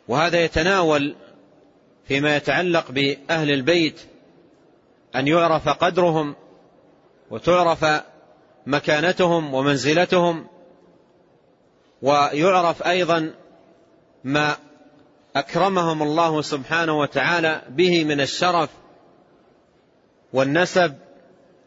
[0.07, 1.15] وهذا يتناول
[2.07, 3.99] فيما يتعلق بأهل البيت
[5.15, 6.35] أن يعرف قدرهم
[7.31, 7.85] وتعرف
[8.65, 10.47] مكانتهم ومنزلتهم
[12.01, 13.33] ويعرف أيضا
[14.23, 14.57] ما
[15.35, 18.69] أكرمهم الله سبحانه وتعالى به من الشرف
[20.33, 20.95] والنسب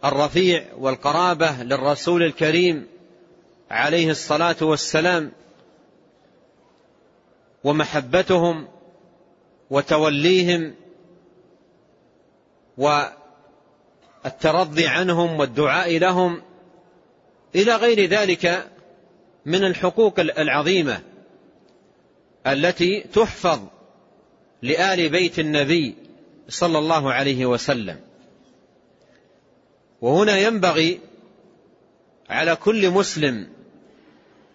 [0.07, 2.87] الرفيع والقرابة للرسول الكريم
[3.71, 5.33] عليه الصلاة والسلام
[7.65, 8.69] ومحبتهم
[9.71, 10.75] وتوليهم
[14.25, 16.43] والترضي عنهم والدعاء لهم
[17.55, 18.71] إلى غير ذلك
[19.47, 21.01] من الحقوق العظيمة
[22.47, 23.61] التي تحفظ
[24.63, 25.95] لآل بيت النبي
[26.49, 28.06] صلى الله عليه وسلم.
[30.01, 31.01] وهنا ينبغي
[32.31, 33.49] على كل مسلم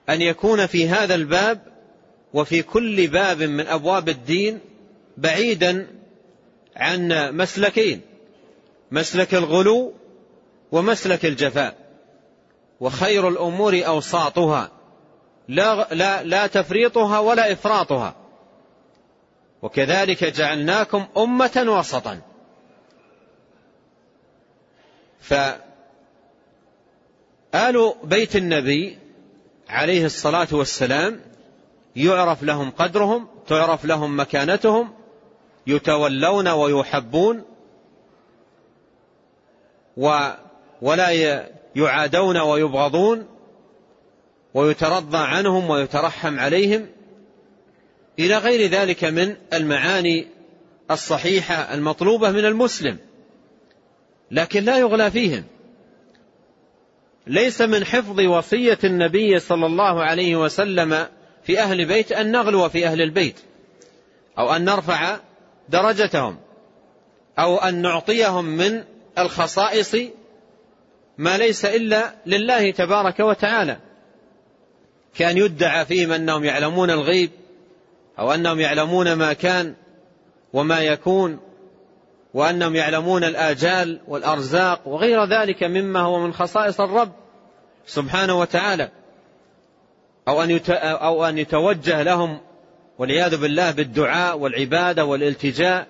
[0.09, 1.61] أن يكون في هذا الباب
[2.33, 4.59] وفي كل باب من أبواب الدين
[5.17, 5.87] بعيدا
[6.75, 8.01] عن مسلكين
[8.91, 9.93] مسلك الغلو
[10.71, 11.75] ومسلك الجفاء
[12.79, 14.71] وخير الأمور أوساطها
[15.47, 18.15] لا, لا, لا تفريطها ولا إفراطها.
[19.61, 22.21] وكذلك جعلناكم أمة وسطا.
[25.21, 25.61] فآل
[28.03, 28.97] بيت النبي
[29.69, 31.21] عليه الصلاة والسلام
[31.95, 34.93] يعرف لهم قدرهم تعرف لهم مكانتهم
[35.67, 37.43] يتولون ويحبون
[40.81, 41.09] ولا
[41.75, 43.27] يعادون ويبغضون
[44.53, 46.87] ويترضى عنهم ويترحم عليهم.
[48.19, 50.27] إلى غير ذلك من المعاني
[50.91, 52.97] الصحيحة المطلوبة من المسلم.
[54.31, 55.43] لكن لا يغلى فيهم.
[57.27, 61.07] ليس من حفظ وصية النبي صلى الله عليه وسلم
[61.43, 63.39] في أهل بيت أن نغلو في أهل البيت
[64.39, 65.19] أو أن نرفع
[65.69, 66.37] درجتهم
[67.39, 68.83] أو أن نعطيهم من
[69.17, 69.95] الخصائص
[71.17, 73.77] ما ليس إلا لله تبارك وتعالى.
[75.15, 77.31] كان يدعى فيهم أنهم يعلمون الغيب
[78.19, 79.75] أو أنهم يعلمون ما كان
[80.53, 81.39] وما يكون.
[82.33, 87.11] وأنهم يعلمون الآجال والأرزاق وغير ذلك مما هو من خصائص الرب
[87.85, 88.89] سبحانه وتعالى.
[90.27, 92.39] أو أن أو أن يتوجه لهم
[92.97, 95.87] والعياذ بالله بالدعاء والعبادة والالتجاء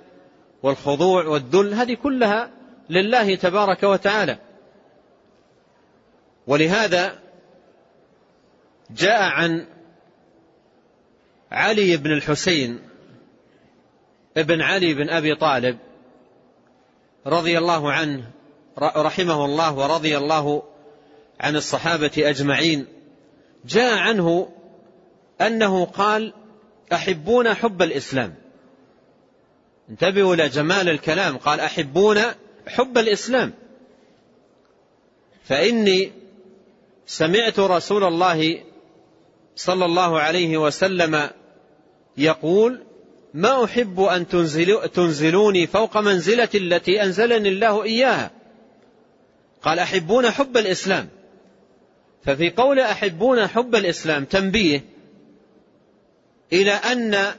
[0.64, 1.74] والخضوع والذل.
[1.74, 2.50] هذه كلها
[2.90, 4.38] لله تبارك وتعالى.
[6.48, 7.20] ولهذا
[8.92, 9.66] جاء عن
[11.52, 12.80] علي بن الحسين
[14.38, 15.78] ابن علي بن أبي طالب
[17.28, 18.32] رضي الله عنه
[18.80, 20.64] رحمه الله ورضي الله
[21.40, 22.88] عن الصحابة أجمعين
[23.66, 24.50] جاء عنه
[25.42, 26.34] أنه قال
[26.94, 28.36] أحبون حب الإسلام.
[29.90, 32.20] انتبهوا إلى جمال الكلام قال أحبون
[32.68, 33.54] حب الإسلام.
[35.44, 36.12] فإني
[37.06, 38.64] سمعت رسول الله
[39.56, 41.30] صلى الله عليه وسلم
[42.18, 42.84] يقول
[43.34, 44.28] ما أحب أن
[44.94, 48.32] تنزلوني فوق منزلة التي أنزلني الله إياها.
[49.62, 51.10] قال أحبون حب الإسلام.
[52.26, 54.86] ففي قول أحبون حب الإسلام تنبيه
[56.54, 57.34] إلى أن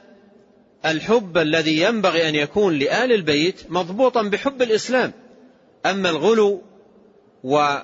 [0.85, 5.13] الحب الذي ينبغي أن يكون لآل البيت مضبوطا بحب الإسلام.
[5.85, 6.61] أما الغلو
[7.43, 7.77] و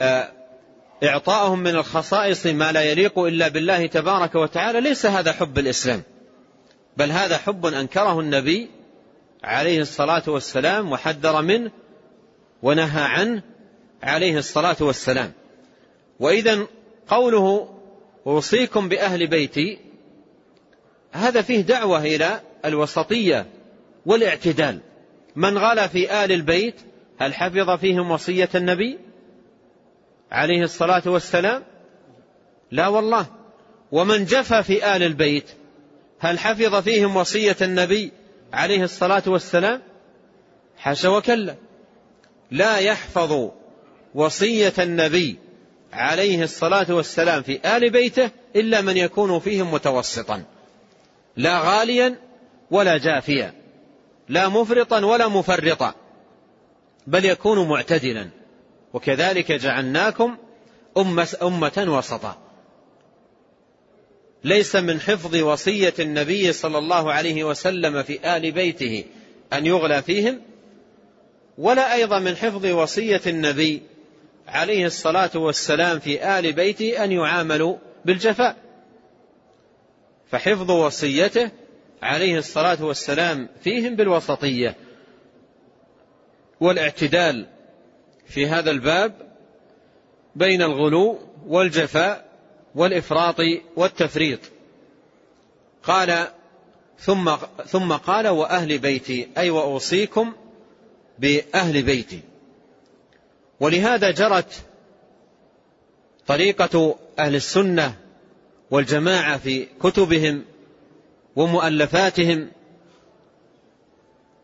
[0.00, 6.02] آه، من الخصائص ما لا يليق إلا بالله تبارك وتعالى ليس هذا حب الإسلام.
[6.96, 8.70] بل هذا حب أنكره النبي
[9.44, 11.70] عليه الصلاة والسلام وحذر منه
[12.62, 13.42] ونهى عنه
[14.02, 15.32] عليه الصلاة والسلام.
[16.20, 16.66] وإذا
[17.08, 17.74] قوله
[18.26, 19.78] أوصيكم بأهل بيتي
[21.12, 23.46] هذا فيه دعوة إلى الوسطية
[24.06, 24.80] والاعتدال.
[25.36, 26.74] من غلا في آل البيت
[27.18, 28.98] هل حفظ فيهم وصية النبي
[30.30, 31.62] عليه الصلاة والسلام؟
[32.70, 33.26] لا والله.
[33.92, 35.50] ومن جفى في آل البيت
[36.18, 38.12] هل حفظ فيهم وصية النبي
[38.52, 39.82] عليه الصلاة والسلام؟
[40.78, 41.54] حاشا وكلا.
[42.50, 43.50] لا يحفظ
[44.14, 45.38] وصية النبي
[45.92, 50.42] عليه الصلاة والسلام في آل بيته إلا من يكون فيهم متوسطا.
[51.36, 52.18] لا غاليا
[52.70, 53.54] ولا جافيا.
[54.28, 55.94] لا مفرطا ولا مفرطا.
[57.06, 58.28] بل يكون معتدلا.
[58.92, 60.36] وكذلك جعلناكم
[60.96, 62.43] أمة, وسطا.
[64.44, 69.04] ليس من حفظ وصية النبي صلى الله عليه وسلم في آل بيته
[69.52, 70.40] أن يغلى فيهم
[71.58, 73.82] ولا أيضا من حفظ وصية النبي
[74.48, 78.56] عليه الصلاة والسلام في آل بيته أن يعاملوا بالجفاء.
[80.30, 81.50] فحفظ وصيته
[82.02, 84.76] عليه الصلاة والسلام فيهم بالوسطية.
[86.60, 87.46] والاعتدال
[88.26, 89.12] في هذا الباب
[90.36, 92.23] بين الغلو والجفاء
[92.74, 93.36] والإفراط
[93.76, 94.40] والتفريط.
[95.82, 96.28] قال
[96.98, 100.32] ثم ثم قال وأهل بيتي أي وأوصيكم
[101.18, 102.20] بأهل بيتي.
[103.60, 104.62] ولهذا جرت
[106.26, 107.94] طريقة أهل السنة
[108.70, 110.44] والجماعة في كتبهم
[111.36, 112.50] ومؤلفاتهم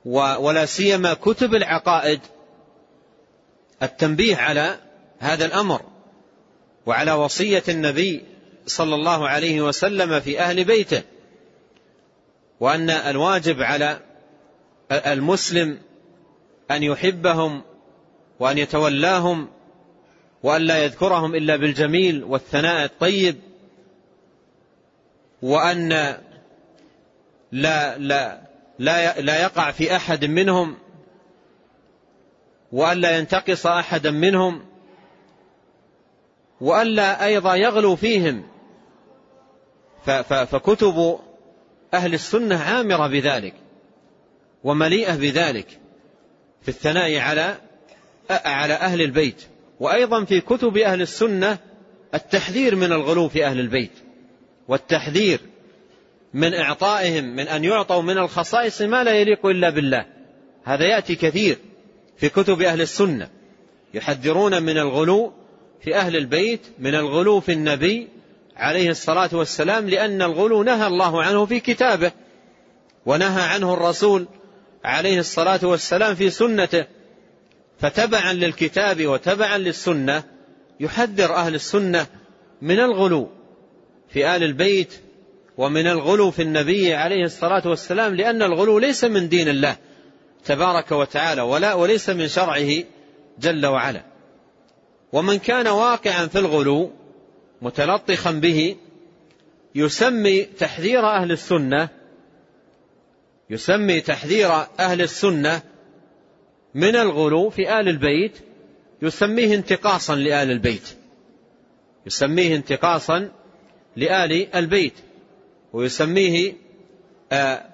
[0.05, 2.21] ولا سيما كتب العقائد
[3.83, 4.79] التنبيه على
[5.19, 5.90] هذا الأمر.
[6.87, 8.25] وعلى وصية النبي
[8.67, 11.03] صلى الله عليه وسلم في أهل بيته
[12.61, 14.01] وأن الواجب على
[14.93, 15.79] المسلم
[16.71, 17.63] أن يحبهم
[18.41, 19.49] وأن يتولاهم
[20.43, 23.37] وأن لا يذكرهم إلا بالجميل والثناء الطيب
[25.43, 25.89] وأن
[27.53, 28.41] لا لا
[28.79, 30.77] لا لا يقع في أحد منهم
[32.73, 34.70] وألا ينتقص أحدا منهم
[36.61, 38.43] وألا أيضا يغلو فيهم.
[40.25, 41.19] فكتب
[41.95, 43.55] أهل السنة عامرة بذلك
[44.65, 45.79] ومليئة بذلك
[46.63, 47.57] في الثناء على
[48.31, 49.43] على أهل البيت.
[49.81, 51.59] وأيضا في كتب أهل السنة
[52.15, 53.93] التحذير من الغلو في أهل البيت
[54.69, 55.41] والتحذير
[56.35, 60.07] من إعطائهم من أن يعطوا من الخصائص ما لا يليق إلا بالله.
[60.65, 61.59] هذا يأتي كثير
[62.17, 63.29] في كتب أهل السنة.
[63.95, 65.33] يحذرون من الغلو
[65.85, 68.09] في أهل البيت من الغلو في النبي
[68.57, 72.13] عليه الصلاة والسلام لأن الغلو نهى الله عنه في كتابه
[73.07, 74.27] ونهى عنه الرسول
[74.85, 76.85] عليه الصلاة والسلام في سنته.
[77.81, 80.25] فتبعا للكتاب وتبعا للسنة
[80.81, 82.07] يحذر أهل السنة
[82.63, 83.29] من الغلو
[84.09, 84.93] في آل البيت
[85.57, 89.77] ومن الغلو في النبي عليه الصلاة والسلام لأن الغلو ليس من دين الله
[90.45, 92.69] تبارك وتعالى ولا وليس من شرعه
[93.39, 94.10] جل وعلا.
[95.13, 96.91] ومن كان واقعا في الغلو
[97.63, 98.77] متلطخا به
[99.75, 101.89] يسمي تحذير أهل السنة
[103.51, 105.63] يسمي تحذير أهل السنة
[106.75, 108.33] من الغلو في آل البيت
[109.03, 110.89] يسميه انتقاصا لآل البيت.
[112.07, 113.29] يسميه انتقاصا
[113.97, 114.95] لآل البيت
[115.73, 116.53] ويسميه
[117.33, 117.65] آه،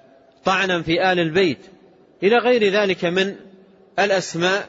[0.45, 1.59] طعنا في آل البيت.
[2.23, 3.37] إلى غير ذلك من
[3.99, 4.69] الأسماء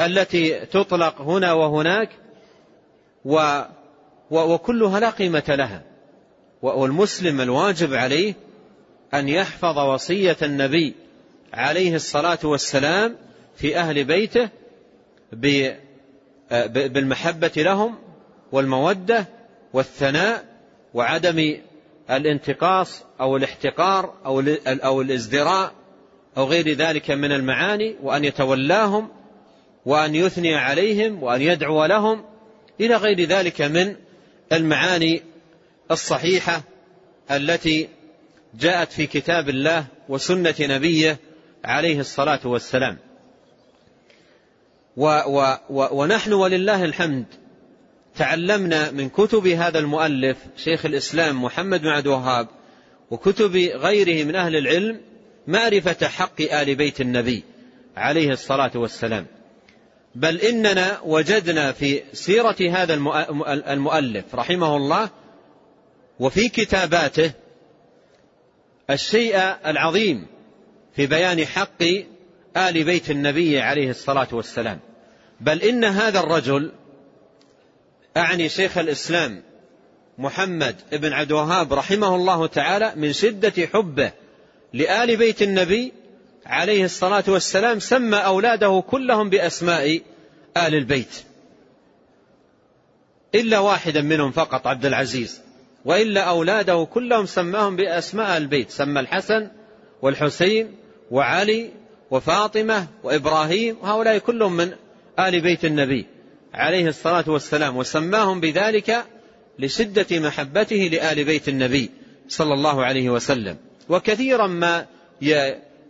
[0.00, 2.08] التي تطلق هنا وهناك
[3.24, 3.60] و
[4.30, 5.82] وكلها لا قيمة لها.
[6.62, 8.34] والمسلم الواجب عليه
[9.14, 10.94] أن يحفظ وصية النبي
[11.54, 13.16] عليه الصلاة والسلام
[13.56, 14.48] في أهل بيته
[16.66, 17.94] بالمحبة لهم
[18.52, 19.26] والمودة
[19.72, 20.44] والثناء
[20.94, 21.56] وعدم
[22.10, 24.14] الانتقاص أو الاحتقار
[24.66, 25.72] أو الازدراء
[26.36, 29.08] أو غير ذلك من المعاني وأن يتولاهم
[29.86, 32.24] وأن يثني عليهم وأن يدعو لهم
[32.80, 33.96] إلى غير ذلك من
[34.52, 35.22] المعاني
[35.90, 36.62] الصحيحة
[37.30, 37.88] التي
[38.54, 41.18] جاءت في كتاب الله وسنة نبيه
[41.64, 42.98] عليه الصلاة والسلام.
[44.96, 47.24] و و و ونحن ولله الحمد
[48.16, 52.48] تعلمنا من كتب هذا المؤلف شيخ الإسلام محمد بن عبد الوهاب
[53.10, 55.00] وكتب غيره من أهل العلم
[55.46, 57.44] معرفة حق آل بيت النبي
[57.96, 59.26] عليه الصلاة والسلام.
[60.14, 62.94] بل إننا وجدنا في سيرة هذا
[63.72, 65.10] المؤلف رحمه الله
[66.20, 67.32] وفي كتاباته
[68.90, 69.36] الشيء
[69.66, 70.26] العظيم
[70.96, 71.82] في بيان حق
[72.56, 74.80] آل بيت النبي عليه الصلاة والسلام.
[75.40, 76.72] بل إن هذا الرجل
[78.16, 79.42] أعني شيخ الإسلام
[80.18, 84.12] محمد بن عبد الوهاب رحمه الله تعالى من شدة حبه
[84.72, 85.92] لآل بيت النبي
[86.46, 90.00] عليه الصلاة والسلام سمى أولاده كلهم بأسماء
[90.56, 91.22] آل البيت.
[93.34, 95.40] إلا واحدا منهم فقط عبد العزيز.
[95.84, 98.70] وإلا أولاده كلهم سماهم بأسماء البيت.
[98.70, 99.48] سمى الحسن
[100.02, 100.74] والحسين
[101.10, 101.70] وعلي
[102.10, 103.76] وفاطمة وإبراهيم.
[103.82, 104.72] هؤلاء كلهم من
[105.18, 106.06] آل بيت النبي
[106.54, 107.76] عليه الصلاة والسلام.
[107.76, 109.04] وسماهم بذلك
[109.58, 111.90] لشدة محبته لآل بيت النبي
[112.28, 113.56] صلى الله عليه وسلم.
[113.88, 114.86] وكثيرا ما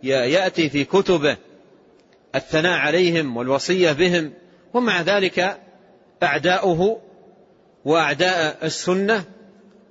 [0.07, 1.37] يأتي في كتبه
[2.35, 4.33] الثناء عليهم والوصية بهم
[4.73, 5.57] ومع ذلك
[6.23, 7.01] أعداؤه
[7.85, 9.23] وأعداء السنة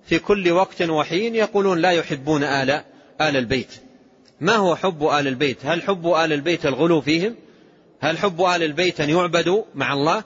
[0.07, 2.71] في كل وقت وحين يقولون لا يحبون آل
[3.21, 3.69] آل البيت.
[4.41, 7.35] ما هو حب آل البيت؟ هل حب آل البيت الغلو فيهم؟
[8.01, 10.25] هل حب آل البيت أن يعبدوا مع الله؟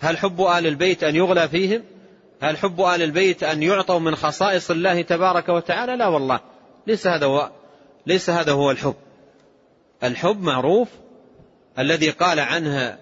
[0.00, 1.82] هل حب آل البيت أن يغلى فيهم؟
[2.40, 6.40] هل حب آل البيت أن يعطوا من خصائص الله تبارك وتعالى؟ لا والله
[6.86, 7.50] ليس هذا هو
[8.06, 8.94] ليس هذا هو الحب.
[10.04, 10.88] الحب معروف.
[11.78, 12.98] الذي قال عنها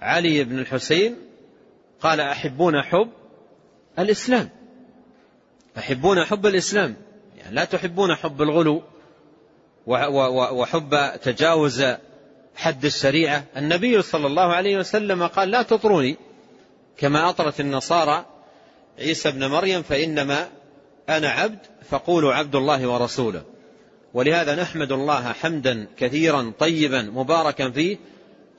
[0.00, 1.16] علي بن الحسين
[2.00, 3.08] قال أحبون حب
[3.98, 4.48] الإسلام.
[5.74, 6.96] تحبون حب الإسلام.
[7.38, 8.82] يعني لا تحبون حب الغلو
[9.86, 11.84] وحب تجاوز
[12.56, 13.44] حد الشريعة.
[13.56, 16.16] النبي صلى الله عليه وسلم قال لا تطروني
[16.96, 18.26] كما أطرت النصارى
[18.98, 20.48] عيسى ابن مريم فإنما
[21.08, 21.58] أنا عبد
[21.90, 23.42] فقولوا عبد الله ورسوله.
[24.16, 27.96] ولهذا نحمد الله حمدا كثيرا طيبا مباركا فيه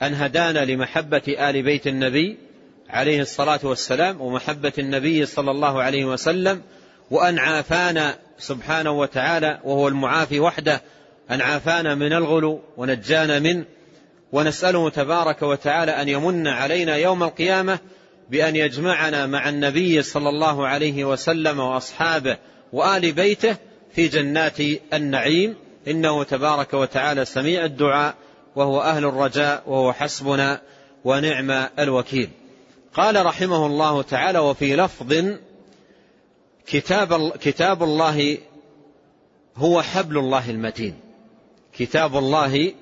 [0.01, 2.37] أن هدانا لمحبة آل بيت النبي
[2.89, 6.61] عليه الصلاة والسلام ومحبة النبي صلى الله عليه وسلم
[7.11, 10.81] وأن عافانا سبحانه وتعالى وهو المعافي وحده
[11.31, 13.65] أن عافانا من الغلو ونجانا منه
[14.31, 17.79] ونسأله تبارك وتعالى أن يمن علينا يوم القيامة
[18.29, 22.37] بأن يجمعنا مع النبي صلى الله عليه وسلم وأصحابه
[22.73, 23.57] وآل بيته
[23.91, 24.59] في جنات
[24.93, 25.55] النعيم.
[25.87, 28.15] إنه تبارك وتعالى سميع الدعاء
[28.55, 30.61] وهو أهل الرجاء وهو حسبنا
[31.03, 32.29] ونعم الوكيل.
[32.93, 35.13] قال رحمه الله تعالى وفي لفظ
[36.67, 38.37] كتاب, كتاب الله
[39.55, 40.99] هو حبل الله المتين.
[41.73, 42.73] كتاب الله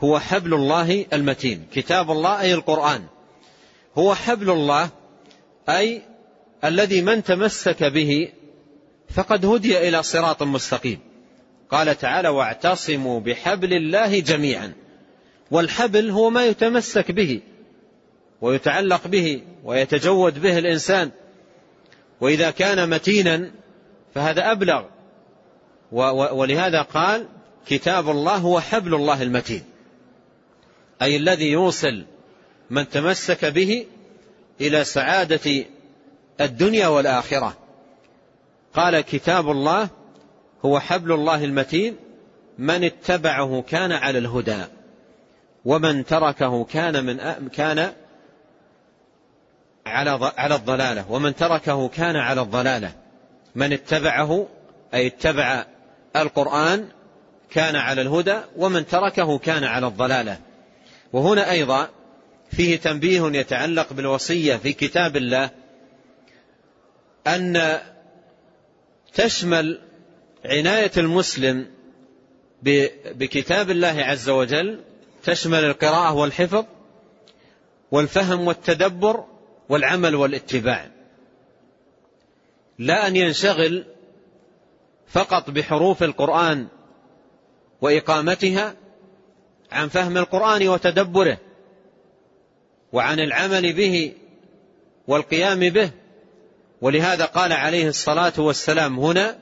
[0.00, 1.66] هو حبل الله المتين.
[1.72, 3.04] كتاب الله أي القرآن.
[3.98, 4.88] هو حبل الله
[5.68, 6.02] أي
[6.64, 8.28] الذي من تمسك به
[9.14, 10.98] فقد هدي إلى صراط مستقيم.
[11.70, 14.72] قال تعالى واعتصموا بحبل الله جميعا.
[15.50, 17.40] والحبل هو ما يتمسك به
[18.40, 21.10] ويتعلق به ويتجود به الإنسان.
[22.20, 23.50] وإذا كان متينا
[24.14, 24.84] فهذا أبلغ.
[26.32, 27.26] ولهذا قال
[27.66, 29.62] كتاب الله هو حبل الله المتين.
[31.02, 32.04] أي الذي يوصل
[32.70, 33.86] من تمسك به
[34.60, 35.64] إلى سعادة
[36.40, 37.65] الدنيا والآخرة.
[38.76, 39.88] قال كتاب الله
[40.64, 41.96] هو حبل الله المتين
[42.58, 44.64] من اتبعه كان على الهدى
[45.64, 47.92] ومن تركه كان من كان
[49.86, 52.92] على على الضلالة ومن تركه كان على الضلالة.
[53.54, 54.46] من اتبعه
[54.94, 55.66] أي اتبع
[56.16, 56.88] القرآن
[57.50, 60.38] كان على الهدى ومن تركه كان على الضلالة.
[61.12, 61.88] وهنا أيضا
[62.50, 65.50] فيه تنبيه يتعلق بالوصية في كتاب الله
[67.26, 67.78] أن
[69.16, 69.80] تشمل
[70.44, 71.66] عناية المسلم
[73.14, 74.80] بكتاب الله عز وجل
[75.24, 76.64] تشمل القراءة والحفظ
[77.90, 79.24] والفهم والتدبر
[79.68, 80.90] والعمل والاتباع.
[82.78, 83.84] لا أن ينشغل
[85.08, 86.66] فقط بحروف القرآن
[87.80, 88.74] وإقامتها
[89.72, 91.38] عن فهم القرآن وتدبره
[92.92, 94.14] وعن العمل به
[95.06, 95.90] والقيام به
[96.80, 99.38] ولهذا قال عليه الصلاة والسلام هنا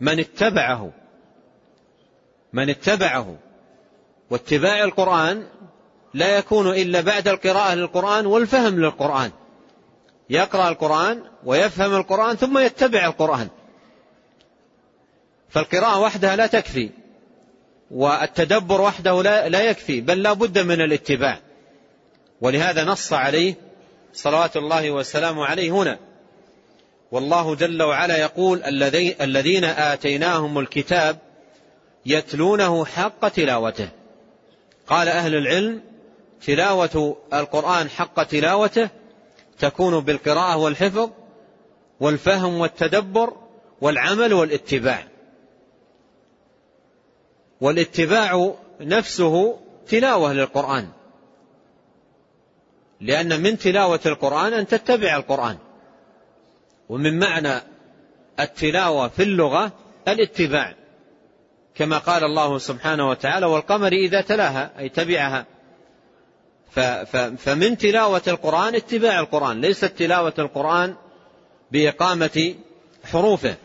[0.00, 0.92] من اتبعه
[2.52, 3.36] من اتبعه.
[4.30, 5.46] واتباع القرآن
[6.14, 9.30] لا يكون إلا بعد القراءة للقرآن والفهم للقرآن.
[10.30, 13.48] يقرأ القرآن ويفهم القرآن ثم يتبع القرآن.
[15.48, 16.90] فالقراءة وحدها لا تكفي
[17.90, 21.40] والتدبر وحده لا يكفي بل لا بد من الاتباع.
[22.40, 23.54] ولهذا نص عليه
[24.12, 25.98] صلوات الله وسلامه عليه هنا.
[27.12, 28.62] والله جل وعلا يقول
[29.20, 31.18] الذين آتيناهم الكتاب
[32.06, 33.88] يتلونه حق تلاوته.
[34.86, 35.82] قال أهل العلم
[36.46, 38.88] تلاوة القرآن حق تلاوته
[39.58, 41.10] تكون بالقراءة والحفظ
[42.00, 43.32] والفهم والتدبر
[43.80, 45.04] والعمل والاتباع.
[47.60, 50.88] والاتباع نفسه تلاوة للقرآن.
[53.00, 55.58] لأن من تلاوة القرآن أن تتبع القرآن.
[56.88, 57.60] ومن معنى
[58.40, 59.72] التلاوة في اللغة
[60.08, 60.74] الاتباع
[61.74, 65.46] كما قال الله سبحانه وتعالى والقمر إذا تلاها أي تبعها.
[67.38, 70.96] فمن تلاوة القرآن اتباع القرآن ليست تلاوة القرآن
[71.72, 72.54] بإقامة
[73.04, 73.56] حروفه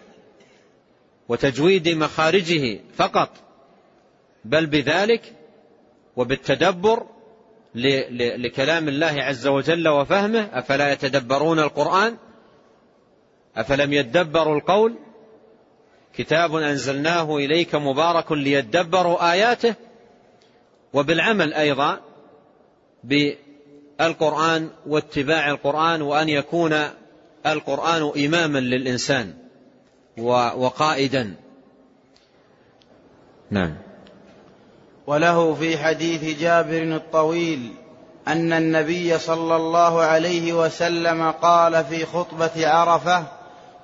[1.30, 3.30] وتجويد مخارجه فقط
[4.46, 5.34] بل بذلك
[6.16, 7.06] وبالتدبر
[8.16, 12.18] لكلام الله عز وجل وفهمه أفلا يتدبرون القرآن؟
[13.58, 14.96] أفلم يدبروا القول؟
[16.14, 19.76] كتاب أنزلناه إليك مبارك ليدبروا آياته.
[20.94, 22.00] وبالعمل أيضا
[23.04, 26.80] بالقرآن واتباع القرآن وأن يكون
[27.46, 29.34] القرآن إماما للإنسان
[30.58, 31.36] وقائدا.
[33.50, 33.78] نعم.
[35.08, 37.72] وله في حديث جابر الطويل
[38.28, 43.41] أن النبي صلى الله عليه وسلم قال في خطبة عرفة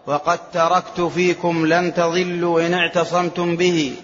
[0.07, 3.95] وقد تركت فيكم لن تضلوا إن اعتصمتم به.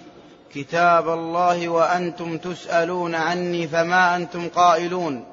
[0.54, 5.24] كتاب الله وأنتم تسألون عني فما أنتم قائلون.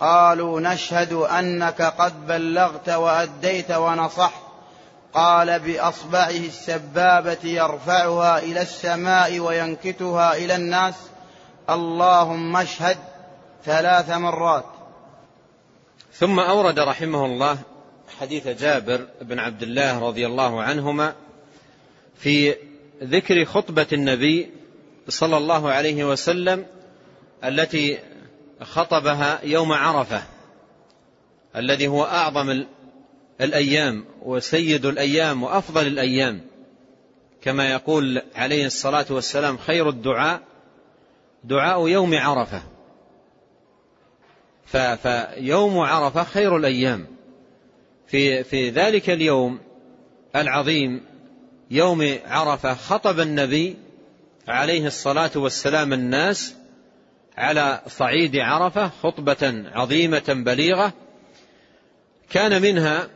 [0.00, 4.42] قالوا نشهد أنك قد بلغت وأديت ونصحت.
[5.14, 10.94] قال بأصبعه السبابة يرفعها إلى السماء وينكتها إلى الناس.
[11.70, 12.98] اللهم اشهد
[13.64, 14.64] ثلاث مرات.
[16.18, 17.58] ثم أورد رحمه الله
[18.20, 21.14] حديث جابر بن عبد الله رضي الله عنهما
[22.18, 22.54] في
[23.02, 24.50] ذكر خطبة النبي
[25.08, 26.66] صلى الله عليه وسلم
[27.44, 27.98] التي
[28.62, 30.22] خطبها يوم عرفة
[31.56, 32.64] الذي هو أعظم
[33.40, 36.40] الأيام وسيد الأيام وأفضل الأيام.
[37.42, 40.40] كما يقول عليه الصلاة والسلام خير الدعاء
[41.44, 42.62] دعاء يوم عرفة.
[44.96, 47.13] فيوم عرفة خير الأيام.
[48.06, 49.60] في في ذلك اليوم
[50.36, 51.00] العظيم
[51.70, 53.76] يوم عرفة خطب النبي
[54.48, 56.54] عليه الصلاة والسلام الناس
[57.36, 60.92] على صعيد عرفة خطبة عظيمة بليغة.
[62.30, 63.08] كان منها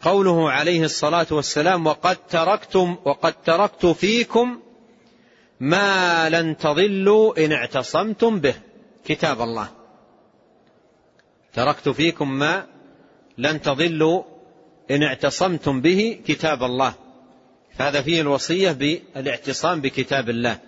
[0.00, 4.60] قوله عليه الصلاة والسلام وقد تركتم وقد تركت فيكم
[5.60, 8.54] ما لن تضلوا إن اعتصمتم به.
[9.04, 9.68] كتاب الله.
[11.52, 12.66] تركت فيكم ما
[13.42, 14.22] لن تضلوا
[14.90, 16.94] إن اعتصمتم به كتاب الله.
[17.78, 20.58] فهذا فيه الوصية بالاعتصام بكتاب الله.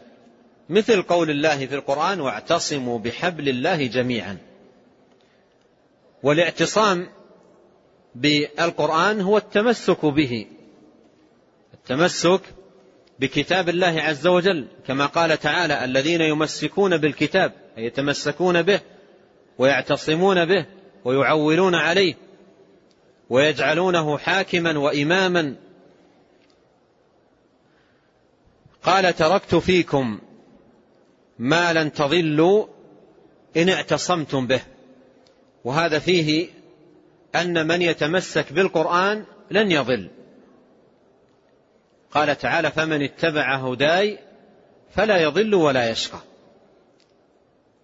[0.69, 4.39] مثل قول الله في القرآن واعتصموا بحبل الله جميعا.
[6.23, 7.09] والاعتصام
[8.15, 10.47] بالقرآن هو التمسك به.
[11.75, 12.41] التمسك
[13.19, 18.81] بكتاب الله عز وجل كما قال تعالى الذين يمسكون بالكتاب أي يتمسكون به
[19.59, 20.67] ويعتصمون به
[21.05, 22.15] ويعولون عليه.
[23.31, 25.55] ويجعلونه حاكما وإماما.
[28.83, 30.21] قال تركت فيكم
[31.39, 32.67] ما لن تضلوا
[33.57, 34.61] إن اعتصمتم به.
[35.65, 36.49] وهذا فيه
[37.35, 40.11] أن من يتمسك بالقرآن لن يضل.
[42.11, 44.19] قال تعالى فمن اتبع هداي
[44.95, 46.19] فلا يضل ولا يشقى.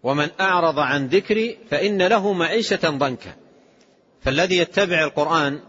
[0.03, 3.40] ومن أعرض عن ذكري فإن له معيشة ضنكا.
[4.21, 5.61] فالذي يتبع القرآن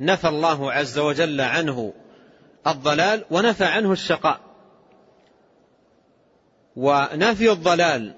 [0.00, 1.92] نفى الله عز وجل عنه
[2.66, 4.40] الضلال ونفى عنه الشقاء.
[6.76, 8.14] ونفي الضلال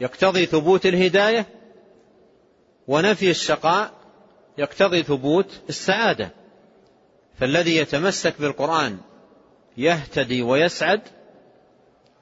[0.00, 1.46] يقتضي ثبوت الهداية
[2.88, 3.92] ونفي الشقاء
[4.58, 6.30] يقتضي ثبوت السعادة.
[7.38, 8.98] فالذي يتمسك بالقرآن
[9.76, 11.00] يهتدي ويسعد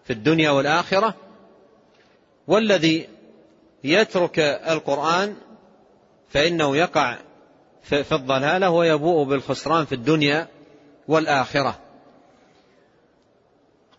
[0.05, 1.15] في الدنيا والآخرة
[2.47, 3.09] والذي
[3.85, 5.37] يترك القرآن
[6.31, 7.17] فإنه يقع
[7.83, 10.49] في الضلالة ويبوء بالخسران في الدنيا
[11.09, 11.79] والآخرة.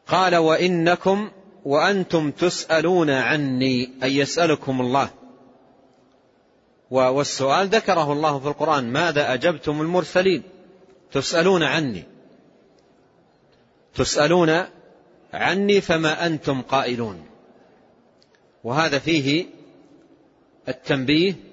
[0.07, 1.31] قال وإنكم
[1.65, 5.09] وأنتم تسألون عني أي يسألكم الله.
[6.91, 10.43] والسؤال ذكره الله في القرآن ماذا أجبتم المرسلين؟
[11.11, 12.03] تسألون عني.
[13.95, 14.65] تسألون
[15.33, 17.25] عني فما أنتم قائلون.
[18.63, 19.45] وهذا فيه
[20.67, 21.50] التنبيه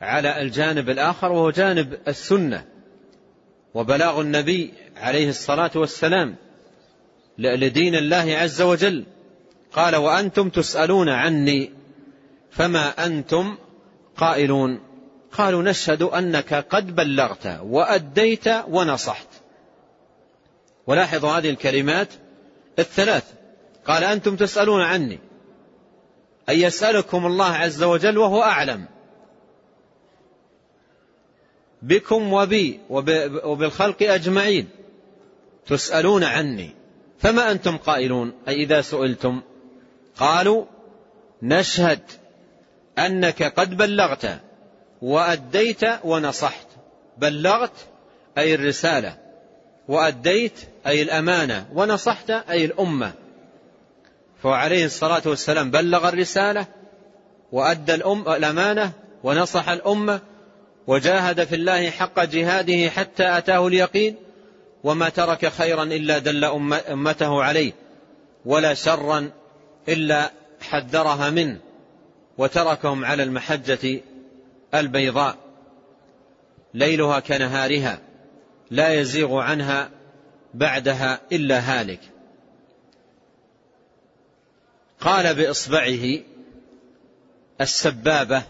[0.00, 2.64] على الجانب الآخر وهو جانب السنة
[3.74, 6.36] وبلاغ النبي عليه الصلاة والسلام
[7.38, 9.04] لدين الله عز وجل.
[9.72, 11.70] قال وأنتم تسألون عني
[12.50, 13.58] فما أنتم
[14.16, 14.80] قائلون؟
[15.32, 19.28] قالوا نشهد أنك قد بلغت وأديت ونصحت.
[20.86, 22.08] ولاحظوا هذه الكلمات
[22.78, 23.24] الثلاث.
[23.86, 25.18] قال أنتم تسألون عني
[26.48, 28.97] أي يسألكم الله عز وجل وهو أعلم.
[31.82, 32.80] بكم وبي
[33.44, 34.68] وبالخلق أجمعين.
[35.66, 36.70] تسألون عني.
[37.18, 39.40] فما أنتم قائلون؟ أي إذا سئلتم.
[40.16, 40.64] قالوا
[41.42, 42.00] نشهد
[42.98, 44.40] أنك قد بلغت
[45.02, 46.66] وأديت ونصحت.
[47.18, 47.72] بلغت
[48.38, 49.16] أي الرسالة
[49.88, 53.12] وأديت أي الأمانة ونصحت أي الأمة.
[54.42, 56.66] فهو عليه الصلاة والسلام بلغ الرسالة
[57.52, 58.92] وأدى الأم الأمانة
[59.24, 60.20] ونصح الأمة
[60.88, 64.16] وجاهد في الله حق جهاده حتى أتاه اليقين
[64.84, 66.44] وما ترك خيرا إلا دل
[66.90, 67.72] أمته عليه
[68.44, 69.30] ولا شرا
[69.88, 71.60] إلا حذرها منه
[72.38, 74.00] وتركهم على المحجة
[74.74, 75.36] البيضاء.
[76.74, 77.98] ليلها كنهارها
[78.70, 79.90] لا يزيغ عنها
[80.54, 82.00] بعدها إلا هالك.
[85.00, 86.18] قال بإصبعه
[87.60, 88.42] السبابة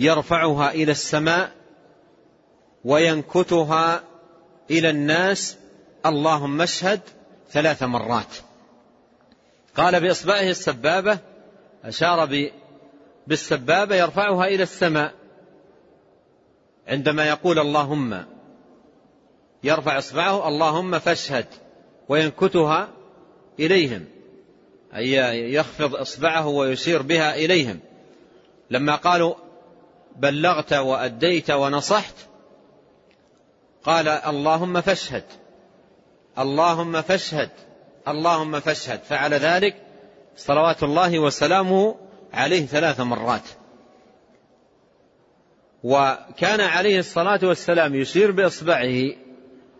[0.00, 1.52] يرفعها إلى السماء
[2.84, 4.02] وينكتها
[4.70, 5.56] إلى الناس.
[6.06, 7.00] اللهم اشهد
[7.50, 8.36] ثلاث مرات.
[9.76, 11.18] قال بإصبعه السبابة
[11.84, 12.48] أشار
[13.26, 15.14] بالسبابة يرفعها إلى السماء
[16.88, 18.24] عندما يقول اللهم.
[19.64, 21.46] يرفع إصبعه اللهم فاشهد
[22.08, 22.88] وينكتها
[23.58, 24.04] إليهم
[24.96, 25.12] أي
[25.52, 27.80] يخفض إصبعه ويشير بها إليهم.
[28.70, 29.34] لما قالوا
[30.16, 32.14] بلغت وأديت ونصحت.
[33.84, 35.24] قال اللهم فاشهد
[36.38, 37.50] اللهم فاشهد
[38.08, 38.98] اللهم فاشهد.
[38.98, 39.76] فعل ذلك
[40.36, 41.96] صلوات الله وسلامه
[42.32, 43.48] عليه ثلاث مرات.
[45.82, 49.12] وكان عليه الصلاة والسلام يشير بإصبعه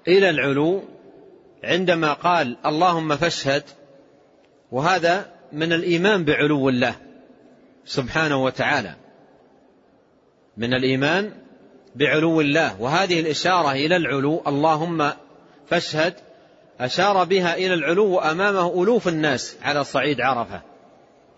[0.08, 0.82] إلى العلو
[1.64, 3.62] عندما قال اللهم فاشهد
[4.72, 6.94] وهذا من الإيمان بعلو الله
[7.84, 8.94] سبحانه وتعالى.
[10.56, 11.32] من الإيمان
[11.94, 12.82] بعلو الله.
[12.82, 14.42] وهذه الإشارة إلى العلو.
[14.46, 15.12] اللهم
[15.68, 16.14] فاشهد.
[16.80, 20.62] أشار بها إلى العلو وأمامه ألوف الناس على صعيد عرفة.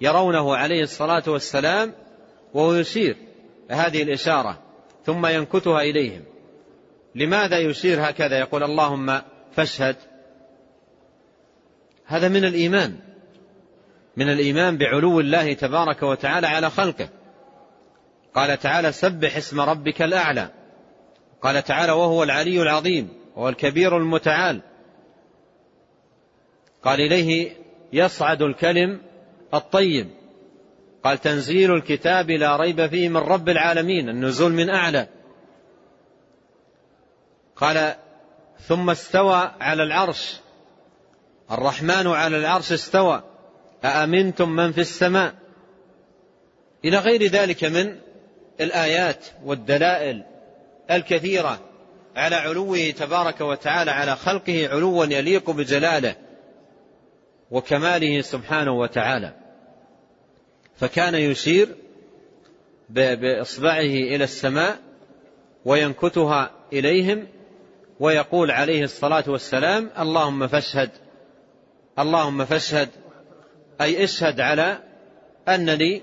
[0.01, 1.93] يرونه عليه الصلاة والسلام
[2.55, 3.17] وهو يشير
[3.71, 4.59] هذه الإشارة
[5.07, 6.23] ثم ينكتها إليهم.
[7.15, 9.21] لماذا يشير هكذا؟ يقول اللهم
[9.57, 9.97] فاشهد.
[12.07, 12.97] هذا من الإيمان.
[14.17, 17.09] من الإيمان بعلو الله تبارك وتعالى على خلقه.
[18.35, 20.51] قال تعالى سبح اسم ربك الأعلى.
[21.43, 24.61] قال تعالى وهو العلي العظيم وهو الكبير المتعال.
[26.83, 27.57] قال إليه
[27.93, 29.01] يصعد الكلم
[29.55, 30.11] الطيب.
[31.05, 35.09] قال تنزيل الكتاب لا ريب فيه من رب العالمين النزول من أعلى.
[37.57, 37.95] قال
[38.61, 40.41] ثم استوى على العرش.
[41.51, 43.23] الرحمن على العرش استوى.
[43.85, 45.35] أأمنتم من في السماء؟
[46.85, 47.99] إلى غير ذلك من
[48.61, 50.23] الآيات والدلائل
[50.91, 51.61] الكثيرة
[52.17, 56.15] على علوه تبارك وتعالى على خلقه علوا يليق بجلاله
[57.51, 59.33] وكماله سبحانه وتعالى.
[60.77, 61.69] فكان يشير
[62.91, 64.79] بإصبعه إلى السماء
[65.65, 67.27] وينكتها إليهم
[68.01, 70.91] ويقول عليه الصلاة والسلام اللهم فاشهد
[71.99, 72.89] اللهم فاشهد
[73.81, 74.79] أي اشهد على
[75.49, 76.03] أنني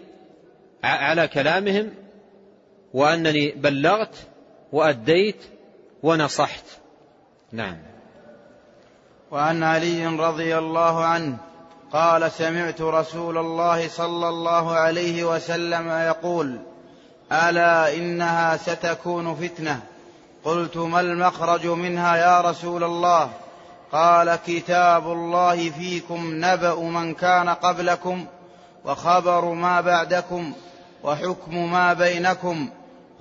[0.83, 1.91] على كلامهم
[2.93, 4.15] وأنني بلغت
[4.71, 5.43] وأديت
[6.03, 6.65] ونصحت.
[7.51, 7.77] نعم.
[9.31, 11.37] وعن علي رضي الله عنه
[11.93, 16.59] قال سمعت رسول الله صلى الله عليه وسلم يقول
[17.31, 19.79] ألا إنها ستكون فتنة.
[20.43, 23.29] قلت ما المخرج منها يا رسول الله؟
[23.91, 28.25] قال كتاب الله فيكم نبأ من كان قبلكم
[28.85, 30.53] وخبر ما بعدكم
[31.03, 32.69] وحكم ما بينكم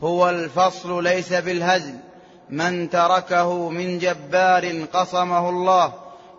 [0.02, 1.94] هو الفصل ليس بالهزل.
[2.50, 5.92] من تركه من جبار قصمه الله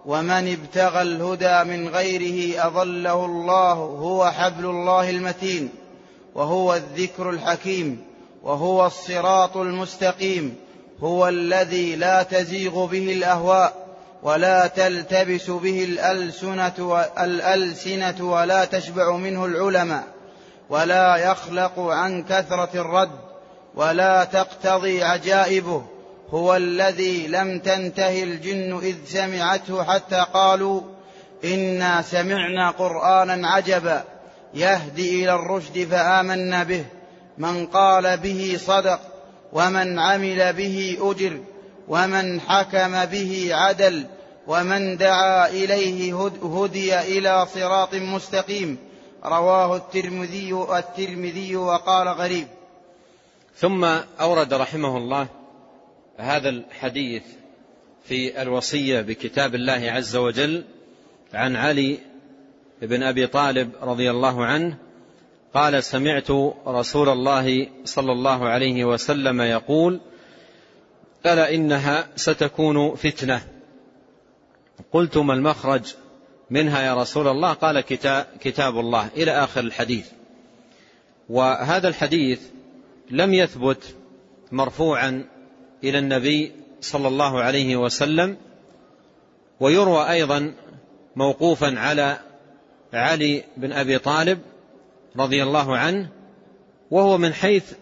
[0.06, 5.70] ومن ابتغى الهدى من غيره أظله الله هو حبل الله المتين
[6.36, 8.04] وهو الذكر الحكيم
[8.44, 10.56] وهو الصراط المستقيم
[11.04, 13.74] هو الذي لا تزيغ به الأهواء
[14.24, 20.04] ولا تلتبس به الألسنة, الألسنة ولا تشبع منه العلماء
[20.70, 23.29] ولا يخلق عن كثرة الرد
[23.76, 25.84] ولا تقتضي عجائبه
[26.30, 30.82] هو الذي لم تنته الجن إذ سمعته حتى قالوا
[31.44, 34.04] إنا سمعنا قرآنا عجبا
[34.54, 36.86] يهدي إلى الرشد فآمنا به.
[37.38, 39.00] من قال به صدق
[39.54, 41.40] ومن عمل به أجر
[41.88, 44.06] ومن حكم به عدل
[44.48, 48.78] ومن دعا إليه هدي إلى صراط مستقيم.
[49.26, 52.48] رواه الترمذي الترمذي وقال غريب.
[53.56, 53.86] ثم
[54.20, 55.28] أورد رحمه الله
[56.18, 57.24] هذا الحديث
[58.06, 60.64] في الوصية بكتاب الله عز وجل
[61.34, 62.00] عن علي
[62.82, 64.78] بن أبي طالب رضي الله عنه
[65.54, 66.32] قال سمعت
[66.68, 70.00] رسول الله صلى الله عليه وسلم يقول
[71.26, 73.42] ألا إنها ستكون فتنة.
[74.92, 75.96] قلت ما المخرج
[76.50, 77.80] منها يا رسول الله؟ قال
[78.40, 79.10] كتاب الله.
[79.18, 80.08] إلى آخر الحديث.
[81.30, 82.42] وهذا الحديث
[83.10, 83.96] لم يثبت
[84.52, 85.26] مرفوعا
[85.84, 86.52] إلى النبي
[86.82, 88.38] صلى الله عليه وسلم
[89.60, 90.54] ويروى أيضا
[91.16, 92.20] موقوفا على
[92.94, 94.40] علي بن أبي طالب
[95.18, 96.10] رضي الله عنه
[96.92, 97.74] وهو من حيث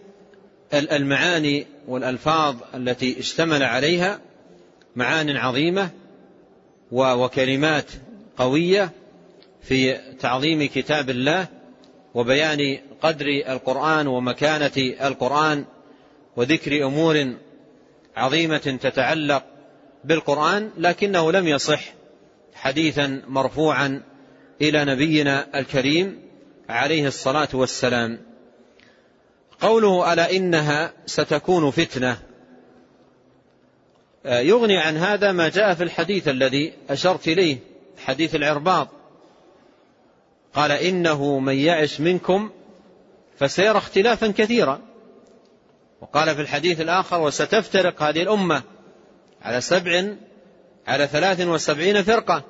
[0.74, 4.20] المعاني والألفاظ التي اشتمل عليها
[4.96, 5.90] معان عظيمة
[6.92, 7.90] وكلمات
[8.36, 8.90] قوية
[9.62, 11.46] في تعظيم كتاب الله
[12.14, 15.64] وبيان قدر القرآن ومكانة القرآن
[16.36, 17.34] وذكر أمور
[18.16, 19.44] عظيمة تتعلق
[20.04, 21.80] بالقرآن لكنه لم يصح
[22.54, 24.02] حديثا مرفوعا
[24.62, 26.20] إلى نبينا الكريم
[26.68, 28.20] عليه الصلاة والسلام.
[29.60, 32.18] قوله ألا إنها ستكون فتنة
[34.24, 37.58] يغني عن هذا ما جاء في الحديث الذي أشرت إليه
[38.04, 38.88] حديث العرباض.
[40.54, 42.50] قال إنه من يعش منكم
[43.38, 44.80] فسيرى اختلافا كثيرا.
[46.00, 48.62] وقال في الحديث الآخر وستفترق هذه الأمة
[49.42, 50.04] على سبع
[50.86, 52.44] على ثلاث وسبعين فرقة.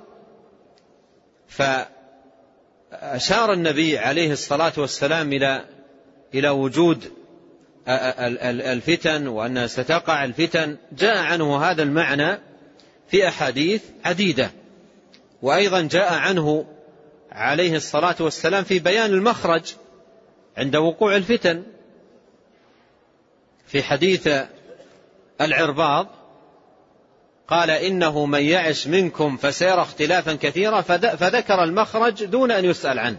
[1.49, 5.65] فأشار النبي عليه الصلاة والسلام إلى
[6.35, 7.13] إلى وجود
[7.89, 10.77] الفتن وأنها ستقع الفتن.
[10.93, 12.39] جاء عنه هذا المعنى
[13.09, 14.51] في أحاديث عديدة.
[15.43, 16.67] وأيضا جاء عنه
[17.33, 19.75] عليه الصلاة والسلام في بيان المخرج.
[20.59, 21.63] عند وقوع الفتن
[23.67, 24.29] في حديث
[25.41, 26.09] العرباض
[27.49, 33.19] قال إنه من يعش منكم فسيرى اختلافا كثيرا فذكر المخرج دون أن يسأل عنه.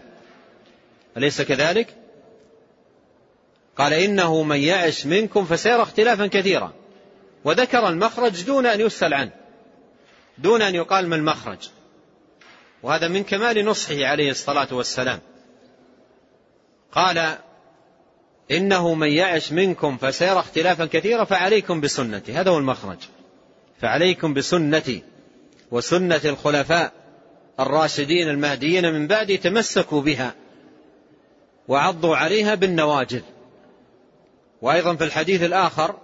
[1.16, 1.96] أليس كذلك؟
[3.78, 6.72] قال إنه من يعش منكم فسيرى اختلافا كثيرا
[7.44, 9.32] وذكر المخرج دون أن يسأل عنه
[10.38, 11.68] دون أن يقال ما المخرج.
[12.82, 15.20] وهذا من كمال نصحه عليه الصلاة والسلام.
[16.92, 17.36] قال
[18.50, 22.32] إنه من يعش منكم فسيرى اختلافا كثيرا فعليكم بسنتي.
[22.32, 22.98] هذا هو المخرج.
[23.80, 25.02] فعليكم بسنتي
[25.70, 26.92] وسنة الخلفاء
[27.60, 30.34] الراشدين المهديين من بعدي تمسكوا بها
[31.68, 33.22] وعضوا عليها بالنواجذ.
[34.62, 35.94] وأيضا في الحديث الآخر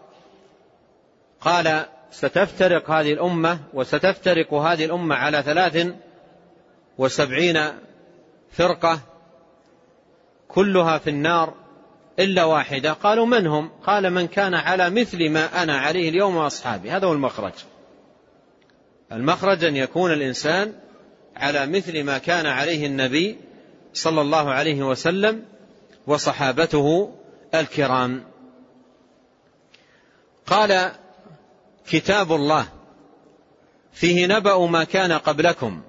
[1.40, 5.86] قال ستفترق هذه الأمة وستفترق هذه الأمة على ثلاث
[6.98, 7.72] وسبعين
[8.52, 9.00] فرقة
[10.56, 11.54] كلها في النار
[12.18, 12.92] إلا واحدة.
[12.92, 16.90] قالوا من هم؟ قال من كان على مثل ما أنا عليه اليوم وأصحابي.
[16.90, 17.52] هذا هو المخرج.
[19.12, 20.72] المخرج أن يكون الإنسان
[21.36, 23.38] على مثل ما كان عليه النبي
[23.94, 25.44] صلى الله عليه وسلم
[26.06, 27.14] وصحابته
[27.54, 28.24] الكرام.
[30.46, 30.92] قال
[31.86, 32.68] كتاب الله
[33.92, 35.82] فيه نبأ ما كان قبلكم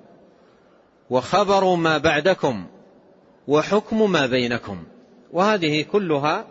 [1.10, 2.68] وخبر ما بعدكم
[3.48, 4.84] وحكم ما بينكم.
[5.32, 6.48] وهذه كلها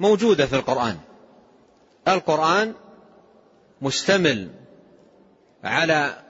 [0.00, 0.98] موجودة في القرآن.
[2.08, 2.74] القرآن
[3.82, 4.50] مشتمل
[5.64, 6.22] على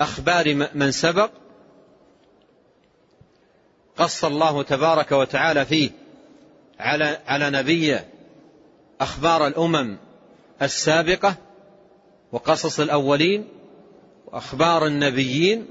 [0.00, 1.30] أخبار من سبق
[3.96, 5.90] قص الله تبارك وتعالى فيه
[6.78, 8.08] على على نبيه
[9.00, 9.96] أخبار الأمم
[10.62, 11.34] السابقة
[12.32, 13.48] وقصص الأولين
[14.26, 15.66] وأخبار النبيين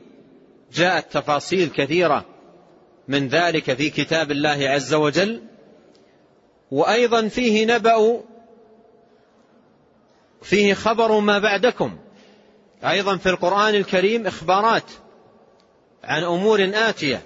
[0.73, 2.25] جاءت تفاصيل كثيرة
[3.11, 5.41] من ذلك في كتاب الله عز وجل.
[6.71, 8.21] وأيضا فيه نبأ
[10.41, 11.97] فيه خبر ما بعدكم.
[12.83, 14.91] أيضا في القرآن الكريم إخبارات
[16.03, 17.21] عن أمور آتية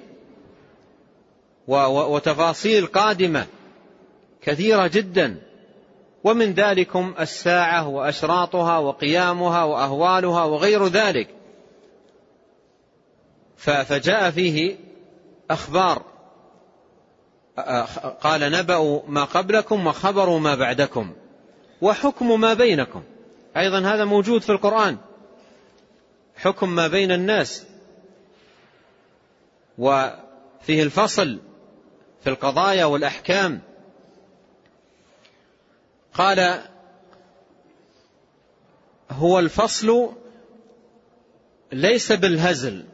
[1.67, 3.45] وتفاصيل قادمة
[4.41, 5.41] كثيرة جدا.
[6.23, 11.27] ومن ذلكم الساعة وأشراطها وقيامها وأهوالها وغير ذلك.
[13.57, 14.84] فجاء فيه
[15.51, 16.05] أخبار.
[18.21, 21.13] قال نبأ ما قبلكم وخبروا ما بعدكم
[21.81, 23.03] وحكم ما بينكم.
[23.57, 24.97] أيضا هذا موجود في القرآن.
[26.35, 27.65] حكم ما بين الناس.
[29.77, 31.39] وفيه الفصل
[32.23, 33.61] في القضايا والأحكام.
[36.13, 36.61] قال
[39.11, 40.13] هو الفصل
[41.71, 42.85] ليس بالهزل.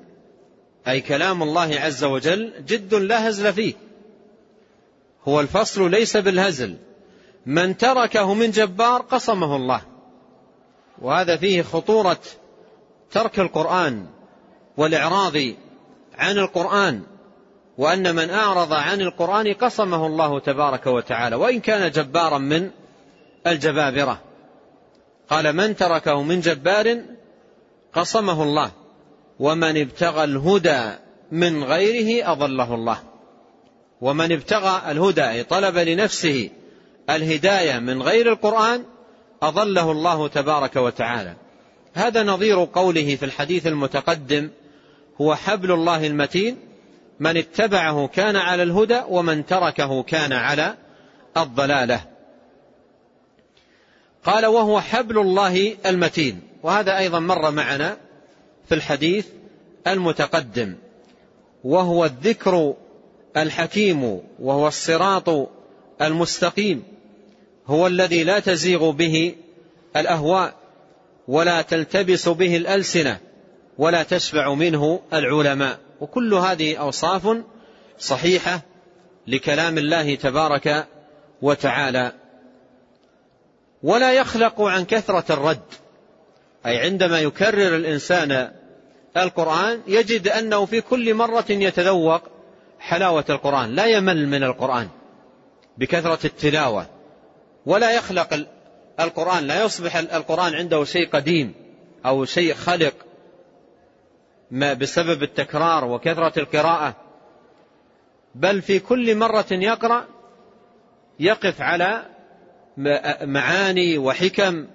[0.88, 3.74] أي كلام الله عز وجل جد لا هزل فيه.
[5.28, 6.78] هو الفصل ليس بالهزل.
[7.46, 9.82] من تركه من جبار قصمه الله.
[11.02, 12.20] وهذا فيه خطورة
[13.12, 14.06] ترك القرآن
[14.78, 15.36] والإعراض
[16.18, 17.02] عن القرآن
[17.78, 21.36] وأن من أعرض عن القرآن قصمه الله تبارك وتعالى.
[21.36, 22.70] وإن كان جبارا من
[23.48, 24.22] الجبابرة.
[25.30, 27.02] قال من تركه من جبار
[27.94, 28.81] قصمه الله.
[29.42, 30.92] ومن ابتغى الهدى
[31.32, 32.98] من غيره أضله الله.
[34.02, 36.50] ومن ابتغى الهدى أي طلب لنفسه
[37.10, 38.86] الهداية من غير القرآن
[39.42, 41.34] أضله الله تبارك وتعالى.
[41.94, 44.50] هذا نظير قوله في الحديث المتقدم
[45.22, 46.58] هو حبل الله المتين
[47.20, 50.76] من اتبعه كان على الهدى ومن تركه كان على
[51.38, 52.02] الضلالة.
[54.24, 56.42] قال وهو حبل الله المتين.
[56.64, 57.98] وهذا أيضا مر معنا
[58.72, 59.28] في الحديث
[59.88, 60.76] المتقدم
[61.64, 62.74] وهو الذكر
[63.38, 65.50] الحكيم وهو الصراط
[66.02, 66.84] المستقيم
[67.68, 69.36] هو الذي لا تزيغ به
[69.96, 70.54] الأهواء
[71.28, 73.20] ولا تلتبس به الألسنة
[73.78, 75.80] ولا تشبع منه العلماء.
[76.02, 77.38] وكل هذه أوصاف
[78.00, 78.62] صحيحة
[79.28, 80.88] لكلام الله تبارك
[81.42, 82.12] وتعالى.
[83.84, 85.62] ولا يخلق عن كثرة الرد
[86.66, 88.61] أي عندما يكرر الإنسان
[89.18, 92.22] القرآن يجد أنه في كل مرة يتذوق
[92.80, 94.88] حلاوة القرآن لا يمل من القرآن
[95.78, 96.86] بكثرة التلاوة
[97.66, 98.46] ولا يخلق
[99.00, 101.54] القرآن لا يصبح القرآن عنده شيء قديم
[102.06, 102.94] أو شيء خلق
[104.52, 106.96] ما بسبب التكرار وكثرة القراءة
[108.36, 110.06] بل في كل مرة يقرأ
[111.20, 112.06] يقف على
[113.24, 114.68] معاني وحكم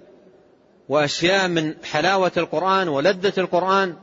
[0.89, 3.97] وأشياء من حلاوة القرآن ولذة القرآن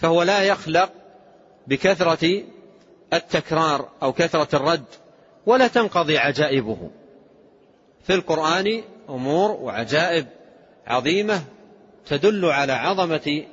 [0.00, 0.92] فهو لا يخلق
[1.66, 2.42] بكثرة
[3.12, 4.84] التكرار أو كثرة الرد
[5.46, 6.90] ولا تنقضي عجائبه.
[8.06, 10.26] في القرآن أمور وعجائب
[10.86, 11.42] عظيمة
[12.06, 13.44] تدل على عظمة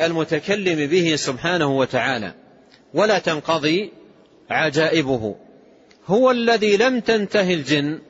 [0.00, 2.32] المتكلم به سبحانه وتعالى
[2.94, 3.92] ولا تنقضي
[4.50, 5.36] عجائبه.
[6.06, 8.00] هو الذي لم تنته الجن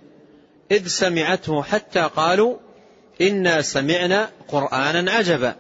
[0.71, 2.57] إذ سمعته حتى قالوا
[3.21, 5.57] إنا سمعنا قرآنا عجبا.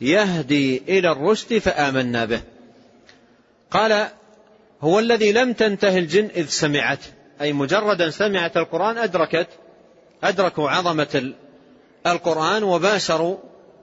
[0.00, 2.40] يهدي إلى الرشد فآمنا به.
[3.70, 4.08] قال
[4.80, 7.06] هو الذي لم تنته الجن إذ سمعته
[7.40, 9.48] أي مجردا سمعت القرآن أدركت
[10.24, 11.32] أدركوا عظمة
[12.06, 13.36] القرآن وباشروا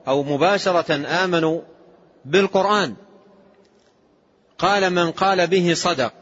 [0.08, 1.62] أو مباشرة آمنوا
[2.26, 2.96] بالقرآن.
[4.58, 6.14] قال من قال به صدق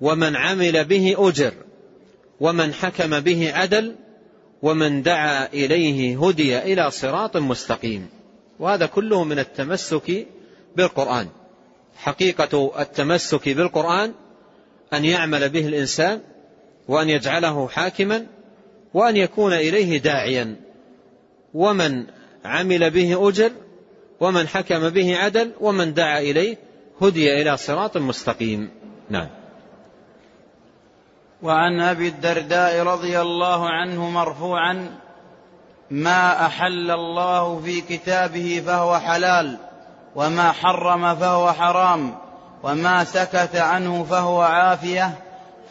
[0.00, 1.54] ومن عمل به أجر
[2.40, 3.94] ومن حكم به عدل
[4.62, 8.21] ومن دعا إليه هدي إلى صراط مستقيم.
[8.62, 10.26] وهذا كله من التمسك
[10.76, 11.28] بالقرآن.
[11.96, 14.12] حقيقة التمسك بالقرآن
[14.94, 16.20] أن يعمل به الإنسان
[16.88, 18.26] وأن يجعله حاكما
[18.94, 20.56] وأن يكون إليه داعيا.
[21.54, 22.06] ومن
[22.44, 23.50] عمل به أجر
[24.20, 26.56] ومن حكم به عدل ومن دعا إليه
[27.00, 28.70] هدي إلى صراط مستقيم.
[29.10, 29.28] نعم.
[31.42, 35.01] وعن أبي الدرداء رضي الله عنه مرفوعا
[35.92, 39.58] ما أحل الله في كتابه فهو حلال
[40.16, 42.14] وما حرم فهو حرام
[42.62, 45.10] وما سكت عنه فهو عافية.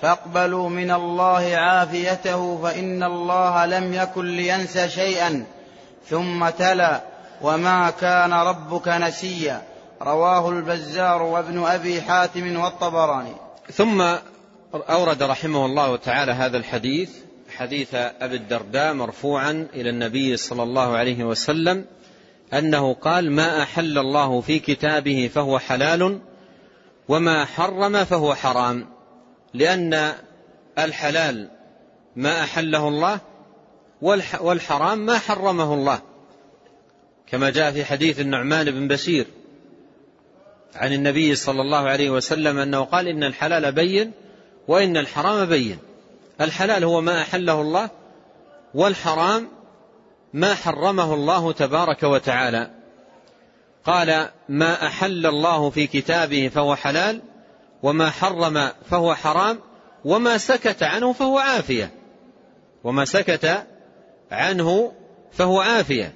[0.02, 5.46] فاقبلوا من الله عافيته فإن الله لم يكن لينس شيئا.
[6.10, 7.02] ثم تلا
[7.42, 9.62] وما كان ربك نسيا.
[10.02, 13.34] رواه البزار وابن أبي حاتم والطبراني.
[13.74, 14.02] ثم
[14.90, 17.12] أورد رحمه الله تعالى هذا الحديث
[17.62, 21.86] حديث أبي الدرداء مرفوعا إلى النبي صلى الله عليه وسلم
[22.54, 26.20] أنه قال ما أحل الله في كتابه فهو حلال
[27.08, 28.86] وما حرم فهو حرام
[29.54, 30.14] لأن
[30.80, 31.50] الحلال
[32.16, 33.20] ما أحله الله
[34.42, 36.02] والحرام ما حرمه الله.
[37.28, 39.26] كما جاء في حديث النعمان بن بشير
[40.76, 44.12] عن النبي صلى الله عليه وسلم أنه قال إن الحلال بين
[44.68, 45.78] وإن الحرام بين.
[46.42, 47.90] الحلال هو ما أحله الله
[48.74, 49.48] والحرام
[50.34, 52.72] ما حرمه الله تبارك وتعالى.
[53.86, 57.22] قال ما أحل الله في كتابه فهو حلال
[57.84, 59.60] وما حرم فهو حرام
[60.06, 61.92] وما سكت عنه فهو عافية.
[62.84, 63.66] وما سكت
[64.32, 64.92] عنه
[65.32, 66.14] فهو عافية.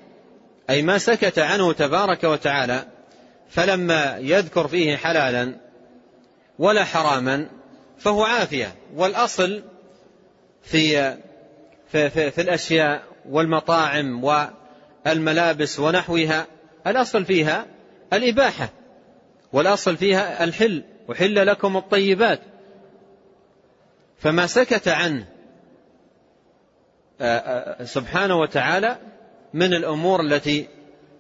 [0.70, 2.86] أي ما سكت عنه تبارك وتعالى
[3.50, 5.56] فلما يذكر فيه حلالا
[6.60, 7.50] ولا حراما
[8.00, 8.76] فهو عافية.
[8.96, 9.64] والأصل
[10.66, 11.16] في
[11.88, 16.48] في, في, في الأشياء والمطاعم والملابس ونحوها.
[16.88, 17.66] الأصل فيها
[18.14, 18.70] الإباحة
[19.54, 20.84] والأصل فيها الحل.
[21.08, 22.40] وحل لكم الطيبات.
[24.20, 25.28] فما سكت عنه
[27.84, 28.98] سبحانه وتعالى
[29.54, 30.68] من الأمور التي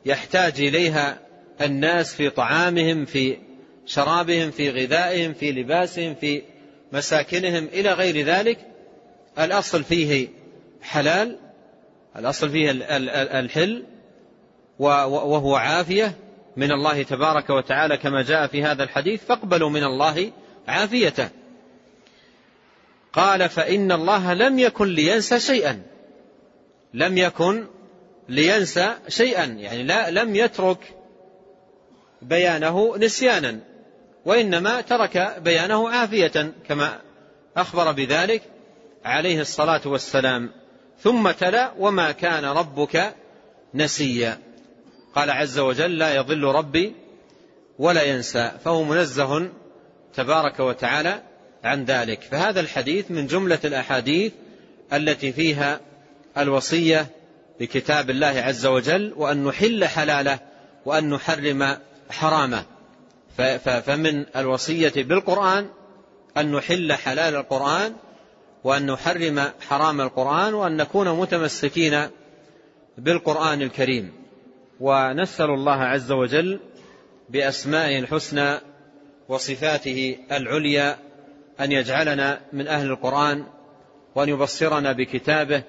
[0.05, 1.19] يحتاج إليها
[1.61, 3.37] الناس في طعامهم في
[3.85, 6.41] شرابهم في غذائهم في لباسهم في
[6.91, 8.57] مساكنهم إلى غير ذلك.
[9.39, 10.27] الأصل فيه
[10.81, 11.37] حلال
[12.15, 12.71] الأصل فيه
[13.39, 13.83] الحل
[14.79, 16.15] وهو عافية
[16.57, 20.31] من الله تبارك وتعالى كما جاء في هذا الحديث فاقبلوا من الله
[20.67, 21.29] عافيته.
[23.13, 25.81] قال فإن الله لم يكن لينسى شيئا.
[26.93, 27.65] لم يكن
[28.29, 29.43] لينسى شيئا.
[29.45, 30.93] يعني لا لم يترك
[32.21, 33.59] بيانه نسيانا
[34.25, 37.01] وإنما ترك بيانه عافية كما
[37.57, 38.41] أخبر بذلك.
[39.05, 40.51] عليه الصلاة والسلام
[40.99, 43.15] ثم تلا وما كان ربك
[43.73, 44.37] نسيا.
[45.15, 46.93] قال عز وجل لا يضل ربي
[47.79, 48.51] ولا ينسى.
[48.65, 49.49] فهو منزه
[50.13, 51.21] تبارك وتعالى
[51.63, 52.21] عن ذلك.
[52.21, 54.33] فهذا الحديث من جملة الأحاديث
[54.93, 55.79] التي فيها
[56.37, 57.07] الوصية
[57.59, 60.39] بكتاب الله عز وجل وأن نحل حلاله
[60.85, 61.77] وأن نحرم
[62.09, 62.65] حرامه.
[63.85, 65.69] فمن الوصية بالقرآن
[66.37, 67.95] أن نحل حلال القرآن
[68.65, 72.07] وأن نحرم حرام القرآن وأن نكون متمسكين
[72.97, 74.13] بالقرآن الكريم.
[74.79, 76.59] ونسأل الله عز وجل
[77.29, 78.57] بأسمائه الحسنى
[79.29, 80.97] وصفاته العليا
[81.59, 83.43] أن يجعلنا من أهل القرآن
[84.15, 85.63] وأن يبصرنا بكتابه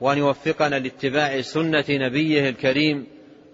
[0.00, 3.06] وأن يوفقنا لاتباع سنة نبيه الكريم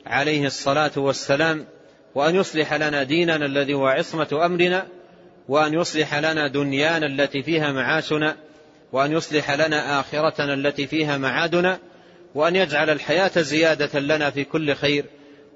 [0.06, 1.66] عليه الصلاة والسلام
[2.14, 4.86] وأن يصلح لنا ديننا الذي هو عصمة أمرنا
[5.48, 8.36] وأن يصلح لنا دنيانا التي فيها معاشنا
[8.96, 11.78] وأن يصلح لنا آخرتنا التي فيها معادنا
[12.34, 15.04] وأن يجعل الحياة زيادة لنا في كل خير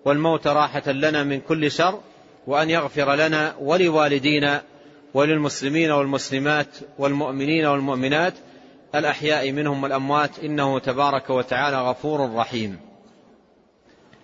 [0.04, 2.00] والموت راحة لنا من كل شر
[2.46, 4.62] وأن يغفر لنا ولوالدينا
[5.14, 6.66] وللمسلمين والمسلمات
[6.98, 8.34] والمؤمنين والمؤمنات
[8.94, 10.38] الأحياء منهم والأموات.
[10.38, 12.80] إنه تبارك وتعالى غفور رحيم.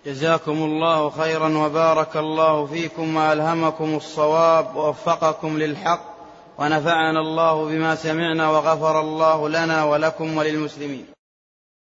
[0.05, 6.16] جزاكم الله خيرا وبارك الله فيكم وألهمكم الصواب ووفقكم للحق.
[6.57, 11.16] ونفعنا الله بما سمعنا وغفر الله لنا ولكم وللمسلمين.